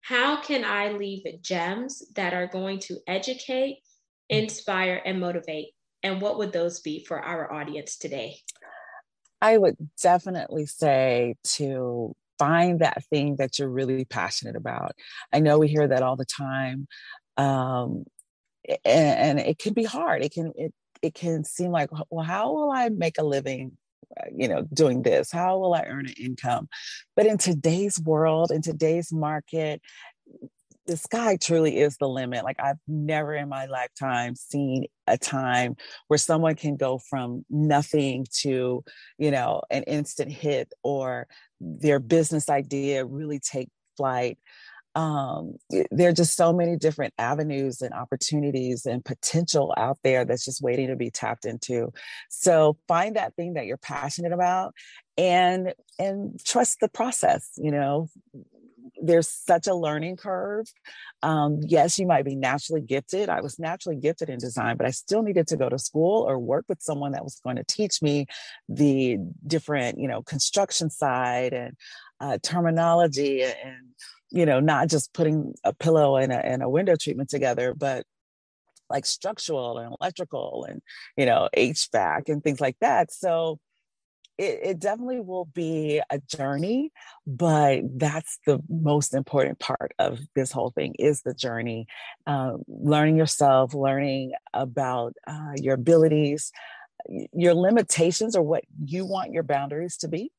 how 0.02 0.42
can 0.42 0.64
I 0.64 0.92
leave 0.92 1.24
gems 1.40 2.02
that 2.14 2.34
are 2.34 2.46
going 2.46 2.80
to 2.80 2.98
educate, 3.06 3.78
inspire, 4.28 5.00
and 5.04 5.18
motivate? 5.18 5.68
And 6.02 6.20
what 6.20 6.38
would 6.38 6.52
those 6.52 6.80
be 6.80 7.04
for 7.04 7.20
our 7.20 7.52
audience 7.52 7.96
today? 7.96 8.36
I 9.42 9.58
would 9.58 9.76
definitely 10.00 10.66
say 10.66 11.34
to 11.56 12.14
find 12.38 12.80
that 12.80 13.04
thing 13.10 13.36
that 13.36 13.58
you're 13.58 13.68
really 13.68 14.04
passionate 14.04 14.56
about. 14.56 14.92
I 15.32 15.40
know 15.40 15.58
we 15.58 15.68
hear 15.68 15.88
that 15.88 16.02
all 16.02 16.16
the 16.16 16.24
time. 16.24 16.86
Um, 17.36 18.04
and, 18.84 19.38
and 19.38 19.40
it 19.40 19.58
can 19.58 19.74
be 19.74 19.84
hard. 19.84 20.22
It 20.22 20.32
can 20.32 20.52
it 20.54 20.72
it 21.02 21.14
can 21.14 21.42
seem 21.42 21.72
like, 21.72 21.90
well, 22.10 22.24
how 22.24 22.52
will 22.52 22.70
I 22.70 22.88
make 22.88 23.18
a 23.18 23.24
living 23.24 23.76
uh, 24.20 24.26
you 24.36 24.46
know 24.46 24.62
doing 24.74 25.02
this 25.02 25.30
how 25.30 25.58
will 25.58 25.72
i 25.72 25.82
earn 25.84 26.06
an 26.06 26.14
income 26.20 26.68
but 27.16 27.24
in 27.24 27.38
today's 27.38 27.98
world 28.00 28.50
in 28.50 28.60
today's 28.60 29.10
market 29.10 29.80
the 30.86 30.96
sky 30.96 31.36
truly 31.36 31.78
is 31.78 31.96
the 31.96 32.08
limit. 32.08 32.44
Like 32.44 32.60
I've 32.60 32.78
never 32.88 33.34
in 33.34 33.48
my 33.48 33.66
lifetime 33.66 34.34
seen 34.34 34.86
a 35.06 35.16
time 35.16 35.76
where 36.08 36.18
someone 36.18 36.54
can 36.54 36.76
go 36.76 36.98
from 36.98 37.44
nothing 37.48 38.26
to, 38.40 38.84
you 39.18 39.30
know, 39.30 39.62
an 39.70 39.84
instant 39.84 40.32
hit 40.32 40.72
or 40.82 41.26
their 41.60 42.00
business 42.00 42.48
idea 42.48 43.04
really 43.04 43.38
take 43.38 43.68
flight. 43.96 44.38
Um, 44.94 45.56
there 45.90 46.10
are 46.10 46.12
just 46.12 46.36
so 46.36 46.52
many 46.52 46.76
different 46.76 47.14
avenues 47.16 47.80
and 47.80 47.94
opportunities 47.94 48.84
and 48.84 49.02
potential 49.02 49.72
out 49.78 49.96
there 50.04 50.26
that's 50.26 50.44
just 50.44 50.60
waiting 50.60 50.88
to 50.88 50.96
be 50.96 51.10
tapped 51.10 51.46
into. 51.46 51.92
So 52.28 52.76
find 52.88 53.16
that 53.16 53.34
thing 53.34 53.54
that 53.54 53.64
you're 53.64 53.78
passionate 53.78 54.32
about 54.32 54.74
and 55.16 55.74
and 55.98 56.42
trust 56.44 56.80
the 56.80 56.88
process 56.88 57.50
you 57.58 57.70
know 57.70 58.08
there's 59.02 59.28
such 59.28 59.66
a 59.66 59.74
learning 59.74 60.16
curve. 60.16 60.66
Um, 61.22 61.60
yes, 61.62 61.98
you 61.98 62.06
might 62.06 62.24
be 62.24 62.36
naturally 62.36 62.80
gifted. 62.80 63.28
I 63.28 63.40
was 63.40 63.58
naturally 63.58 63.96
gifted 63.96 64.30
in 64.30 64.38
design, 64.38 64.76
but 64.76 64.86
I 64.86 64.90
still 64.90 65.22
needed 65.22 65.48
to 65.48 65.56
go 65.56 65.68
to 65.68 65.78
school 65.78 66.22
or 66.22 66.38
work 66.38 66.64
with 66.68 66.80
someone 66.80 67.12
that 67.12 67.24
was 67.24 67.40
going 67.44 67.56
to 67.56 67.64
teach 67.64 68.00
me 68.00 68.26
the 68.68 69.18
different, 69.46 69.98
you 69.98 70.08
know, 70.08 70.22
construction 70.22 70.88
side 70.88 71.52
and 71.52 71.76
uh, 72.20 72.38
terminology 72.42 73.42
and, 73.42 73.88
you 74.30 74.46
know, 74.46 74.60
not 74.60 74.88
just 74.88 75.12
putting 75.12 75.54
a 75.64 75.74
pillow 75.74 76.16
and 76.16 76.32
a, 76.32 76.46
and 76.46 76.62
a 76.62 76.68
window 76.68 76.94
treatment 76.96 77.28
together, 77.28 77.74
but 77.74 78.04
like 78.88 79.04
structural 79.04 79.78
and 79.78 79.94
electrical 80.00 80.64
and, 80.68 80.80
you 81.16 81.26
know, 81.26 81.48
HVAC 81.56 82.28
and 82.28 82.42
things 82.42 82.60
like 82.60 82.76
that. 82.80 83.12
So, 83.12 83.58
it, 84.42 84.60
it 84.62 84.78
definitely 84.80 85.20
will 85.20 85.44
be 85.44 86.02
a 86.10 86.18
journey, 86.18 86.90
but 87.26 87.82
that's 87.94 88.40
the 88.44 88.60
most 88.68 89.14
important 89.14 89.60
part 89.60 89.92
of 90.00 90.18
this 90.34 90.50
whole 90.50 90.70
thing 90.70 90.94
is 90.98 91.22
the 91.22 91.32
journey. 91.32 91.86
Uh, 92.26 92.54
learning 92.66 93.16
yourself, 93.16 93.72
learning 93.72 94.32
about 94.52 95.14
uh, 95.28 95.52
your 95.54 95.74
abilities, 95.74 96.50
your 97.32 97.54
limitations, 97.54 98.34
or 98.34 98.42
what 98.42 98.64
you 98.84 99.06
want 99.06 99.32
your 99.32 99.44
boundaries 99.44 99.96
to 99.98 100.08
be, 100.08 100.32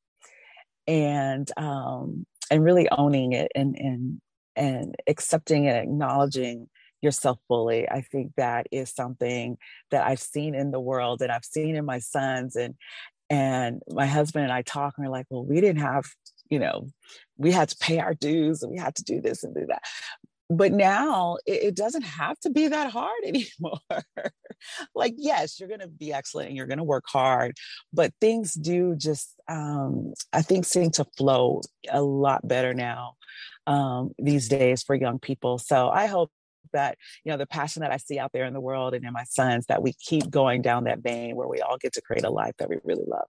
and 0.85 1.49
um, 1.55 2.25
and 2.51 2.61
really 2.61 2.89
owning 2.89 3.31
it 3.31 3.51
and 3.55 3.77
and 3.77 4.21
and 4.57 4.95
accepting 5.07 5.67
and 5.67 5.77
acknowledging 5.77 6.67
yourself 7.03 7.37
fully. 7.47 7.87
I 7.87 8.01
think 8.01 8.31
that 8.37 8.67
is 8.71 8.89
something 8.89 9.57
that 9.91 10.05
I've 10.05 10.21
seen 10.21 10.55
in 10.55 10.71
the 10.71 10.79
world 10.79 11.21
and 11.21 11.31
I've 11.31 11.45
seen 11.45 11.75
in 11.75 11.85
my 11.85 11.99
sons 11.99 12.55
and 12.55 12.75
and 13.33 13.81
my 13.89 14.05
husband 14.05 14.43
and 14.43 14.53
I 14.53 14.61
talk, 14.61 14.93
and 14.95 15.07
we're 15.07 15.11
like, 15.11 15.25
well, 15.31 15.43
we 15.43 15.59
didn't 15.59 15.81
have, 15.81 16.05
you 16.51 16.59
know, 16.59 16.89
we 17.35 17.51
had 17.51 17.67
to 17.69 17.75
pay 17.77 17.97
our 17.97 18.13
dues 18.13 18.61
and 18.61 18.71
we 18.71 18.77
had 18.77 18.93
to 18.97 19.03
do 19.03 19.21
this 19.21 19.43
and 19.43 19.55
do 19.55 19.65
that. 19.69 19.81
But 20.51 20.71
now 20.71 21.37
it, 21.47 21.63
it 21.63 21.75
doesn't 21.75 22.03
have 22.03 22.39
to 22.41 22.51
be 22.51 22.67
that 22.67 22.91
hard 22.91 23.23
anymore. 23.25 23.79
like, 24.93 25.15
yes, 25.17 25.59
you're 25.59 25.67
going 25.67 25.79
to 25.79 25.87
be 25.87 26.13
excellent 26.13 26.49
and 26.49 26.55
you're 26.55 26.67
going 26.67 26.77
to 26.77 26.83
work 26.83 27.05
hard, 27.07 27.55
but 27.91 28.13
things 28.21 28.53
do 28.53 28.95
just, 28.95 29.33
um, 29.47 30.13
I 30.31 30.43
think, 30.43 30.65
seem 30.65 30.91
to 30.91 31.05
flow 31.17 31.61
a 31.89 32.03
lot 32.03 32.47
better 32.47 32.75
now 32.75 33.15
um, 33.65 34.11
these 34.19 34.47
days 34.47 34.83
for 34.83 34.93
young 34.93 35.17
people. 35.17 35.57
So 35.57 35.89
I 35.89 36.05
hope 36.05 36.29
that 36.71 36.97
you 37.23 37.31
know 37.31 37.37
the 37.37 37.45
passion 37.45 37.81
that 37.81 37.91
i 37.91 37.97
see 37.97 38.19
out 38.19 38.31
there 38.33 38.45
in 38.45 38.53
the 38.53 38.61
world 38.61 38.93
and 38.93 39.05
in 39.05 39.13
my 39.13 39.23
sons 39.25 39.65
that 39.67 39.81
we 39.81 39.93
keep 39.93 40.29
going 40.29 40.61
down 40.61 40.85
that 40.85 40.99
vein 40.99 41.35
where 41.35 41.47
we 41.47 41.59
all 41.61 41.77
get 41.77 41.93
to 41.93 42.01
create 42.01 42.23
a 42.23 42.29
life 42.29 42.53
that 42.57 42.69
we 42.69 42.77
really 42.83 43.05
love 43.07 43.27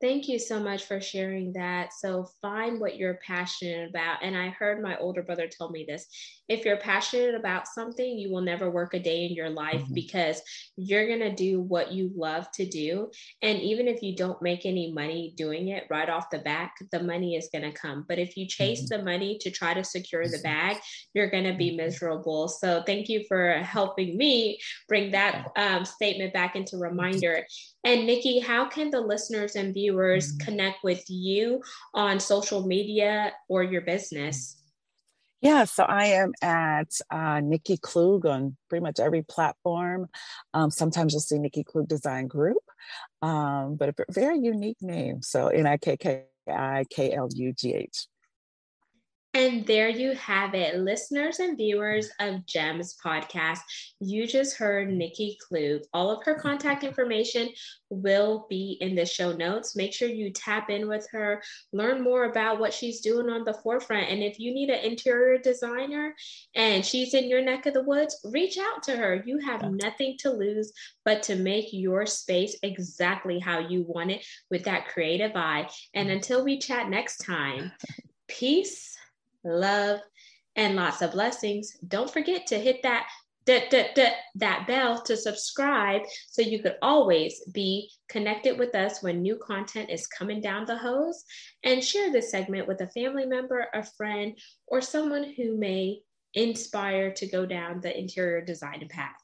Thank 0.00 0.28
you 0.28 0.38
so 0.38 0.58
much 0.58 0.84
for 0.84 0.98
sharing 0.98 1.52
that. 1.52 1.92
So, 1.92 2.26
find 2.40 2.80
what 2.80 2.96
you're 2.96 3.20
passionate 3.26 3.90
about. 3.90 4.22
And 4.22 4.34
I 4.34 4.48
heard 4.48 4.82
my 4.82 4.96
older 4.96 5.22
brother 5.22 5.46
tell 5.46 5.68
me 5.68 5.84
this 5.86 6.06
if 6.48 6.64
you're 6.64 6.78
passionate 6.78 7.34
about 7.34 7.68
something, 7.68 8.18
you 8.18 8.32
will 8.32 8.40
never 8.40 8.70
work 8.70 8.94
a 8.94 8.98
day 8.98 9.26
in 9.26 9.34
your 9.34 9.50
life 9.50 9.82
mm-hmm. 9.82 9.94
because 9.94 10.40
you're 10.76 11.06
going 11.06 11.20
to 11.20 11.34
do 11.34 11.60
what 11.60 11.92
you 11.92 12.10
love 12.16 12.50
to 12.52 12.66
do. 12.66 13.10
And 13.42 13.60
even 13.60 13.86
if 13.86 14.02
you 14.02 14.16
don't 14.16 14.40
make 14.40 14.64
any 14.64 14.90
money 14.90 15.34
doing 15.36 15.68
it 15.68 15.84
right 15.90 16.08
off 16.08 16.30
the 16.30 16.38
back, 16.38 16.74
the 16.90 17.02
money 17.02 17.36
is 17.36 17.50
going 17.52 17.70
to 17.70 17.78
come. 17.78 18.06
But 18.08 18.18
if 18.18 18.36
you 18.38 18.48
chase 18.48 18.90
mm-hmm. 18.90 18.98
the 18.98 19.04
money 19.04 19.38
to 19.42 19.50
try 19.50 19.74
to 19.74 19.84
secure 19.84 20.26
the 20.26 20.40
bag, 20.42 20.78
you're 21.12 21.30
going 21.30 21.44
to 21.44 21.54
be 21.54 21.68
mm-hmm. 21.68 21.84
miserable. 21.84 22.48
So, 22.48 22.82
thank 22.86 23.10
you 23.10 23.22
for 23.28 23.58
helping 23.58 24.16
me 24.16 24.58
bring 24.88 25.10
that 25.10 25.48
um, 25.56 25.84
statement 25.84 26.32
back 26.32 26.56
into 26.56 26.78
reminder. 26.78 27.44
And 27.84 28.06
Nikki, 28.06 28.40
how 28.40 28.66
can 28.66 28.90
the 28.90 29.00
listeners 29.00 29.56
and 29.56 29.72
viewers 29.72 29.89
mm-hmm. 29.92 30.44
connect 30.44 30.84
with 30.84 31.04
you 31.08 31.62
on 31.94 32.20
social 32.20 32.66
media 32.66 33.32
or 33.48 33.62
your 33.62 33.82
business? 33.82 34.56
Yeah, 35.40 35.64
so 35.64 35.84
I 35.84 36.06
am 36.06 36.32
at 36.42 36.92
uh, 37.10 37.40
Nikki 37.40 37.78
Klugh 37.78 38.26
on 38.26 38.56
pretty 38.68 38.82
much 38.82 39.00
every 39.00 39.22
platform. 39.22 40.08
Um, 40.52 40.70
sometimes 40.70 41.14
you'll 41.14 41.20
see 41.20 41.38
Nikki 41.38 41.64
Klugh 41.64 41.88
Design 41.88 42.26
Group, 42.26 42.58
um, 43.22 43.76
but 43.76 43.88
a 43.88 43.94
very 44.10 44.38
unique 44.38 44.82
name. 44.82 45.22
So 45.22 45.48
N 45.48 45.66
I 45.66 45.78
K 45.78 45.96
K 45.96 46.24
I 46.46 46.84
K 46.90 47.12
L 47.12 47.28
U 47.34 47.52
G 47.54 47.74
H. 47.74 48.06
And 49.32 49.64
there 49.64 49.88
you 49.88 50.12
have 50.14 50.54
it, 50.54 50.80
listeners 50.80 51.38
and 51.38 51.56
viewers 51.56 52.10
of 52.18 52.44
GEMS 52.46 52.96
podcast. 53.04 53.60
You 54.00 54.26
just 54.26 54.56
heard 54.56 54.92
Nikki 54.92 55.38
Klugh. 55.40 55.84
All 55.92 56.10
of 56.10 56.24
her 56.24 56.34
contact 56.34 56.82
information 56.82 57.48
will 57.90 58.46
be 58.50 58.76
in 58.80 58.96
the 58.96 59.06
show 59.06 59.30
notes. 59.30 59.76
Make 59.76 59.94
sure 59.94 60.08
you 60.08 60.32
tap 60.32 60.68
in 60.68 60.88
with 60.88 61.06
her, 61.12 61.40
learn 61.72 62.02
more 62.02 62.24
about 62.24 62.58
what 62.58 62.74
she's 62.74 63.02
doing 63.02 63.28
on 63.28 63.44
the 63.44 63.54
forefront. 63.54 64.08
And 64.10 64.20
if 64.20 64.40
you 64.40 64.52
need 64.52 64.68
an 64.68 64.84
interior 64.84 65.38
designer 65.38 66.12
and 66.56 66.84
she's 66.84 67.14
in 67.14 67.28
your 67.28 67.42
neck 67.42 67.66
of 67.66 67.74
the 67.74 67.84
woods, 67.84 68.18
reach 68.32 68.58
out 68.58 68.82
to 68.84 68.96
her. 68.96 69.22
You 69.24 69.38
have 69.38 69.62
nothing 69.70 70.16
to 70.20 70.32
lose 70.32 70.72
but 71.04 71.22
to 71.24 71.36
make 71.36 71.68
your 71.70 72.04
space 72.04 72.56
exactly 72.64 73.38
how 73.38 73.60
you 73.60 73.84
want 73.86 74.10
it 74.10 74.26
with 74.50 74.64
that 74.64 74.88
creative 74.88 75.36
eye. 75.36 75.68
And 75.94 76.08
mm-hmm. 76.08 76.16
until 76.16 76.44
we 76.44 76.58
chat 76.58 76.88
next 76.88 77.18
time, 77.18 77.70
peace 78.26 78.96
love, 79.44 80.00
and 80.56 80.76
lots 80.76 81.02
of 81.02 81.12
blessings. 81.12 81.76
Don't 81.86 82.10
forget 82.10 82.46
to 82.48 82.58
hit 82.58 82.82
that 82.82 83.06
that 83.46 84.66
bell 84.68 85.02
to 85.02 85.16
subscribe 85.16 86.02
so 86.28 86.40
you 86.42 86.62
could 86.62 86.76
always 86.82 87.42
be 87.52 87.90
connected 88.08 88.56
with 88.58 88.74
us 88.76 89.02
when 89.02 89.22
new 89.22 89.36
content 89.44 89.90
is 89.90 90.06
coming 90.06 90.40
down 90.40 90.64
the 90.66 90.76
hose 90.76 91.24
and 91.64 91.82
share 91.82 92.12
this 92.12 92.30
segment 92.30 92.68
with 92.68 92.80
a 92.80 92.90
family 92.90 93.26
member, 93.26 93.66
a 93.74 93.82
friend, 93.82 94.38
or 94.68 94.80
someone 94.80 95.32
who 95.36 95.56
may 95.56 95.98
inspire 96.34 97.12
to 97.12 97.26
go 97.26 97.44
down 97.44 97.80
the 97.80 97.98
interior 97.98 98.40
design 98.44 98.86
path. 98.88 99.16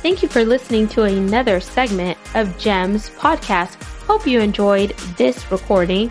Thank 0.00 0.22
you 0.22 0.28
for 0.28 0.44
listening 0.44 0.88
to 0.88 1.02
another 1.02 1.60
segment 1.60 2.18
of 2.34 2.56
GEMS 2.58 3.10
podcast. 3.10 3.80
Hope 4.06 4.26
you 4.26 4.40
enjoyed 4.40 4.90
this 5.16 5.50
recording 5.52 6.10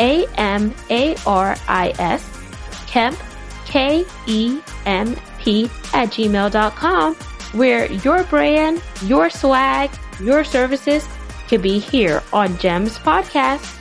A 0.00 0.26
M 0.36 0.74
A 0.90 1.16
R 1.26 1.56
I 1.68 1.92
S, 1.98 2.28
Kemp, 2.86 3.18
K 3.66 4.04
E 4.26 4.60
M 4.86 5.16
P, 5.38 5.64
at 5.92 6.08
gmail.com, 6.10 7.14
where 7.52 7.92
your 7.92 8.24
brand, 8.24 8.82
your 9.02 9.30
swag, 9.30 9.90
your 10.20 10.44
services 10.44 11.06
could 11.48 11.62
be 11.62 11.78
here 11.78 12.22
on 12.32 12.56
GEMS 12.58 12.98
Podcast. 12.98 13.77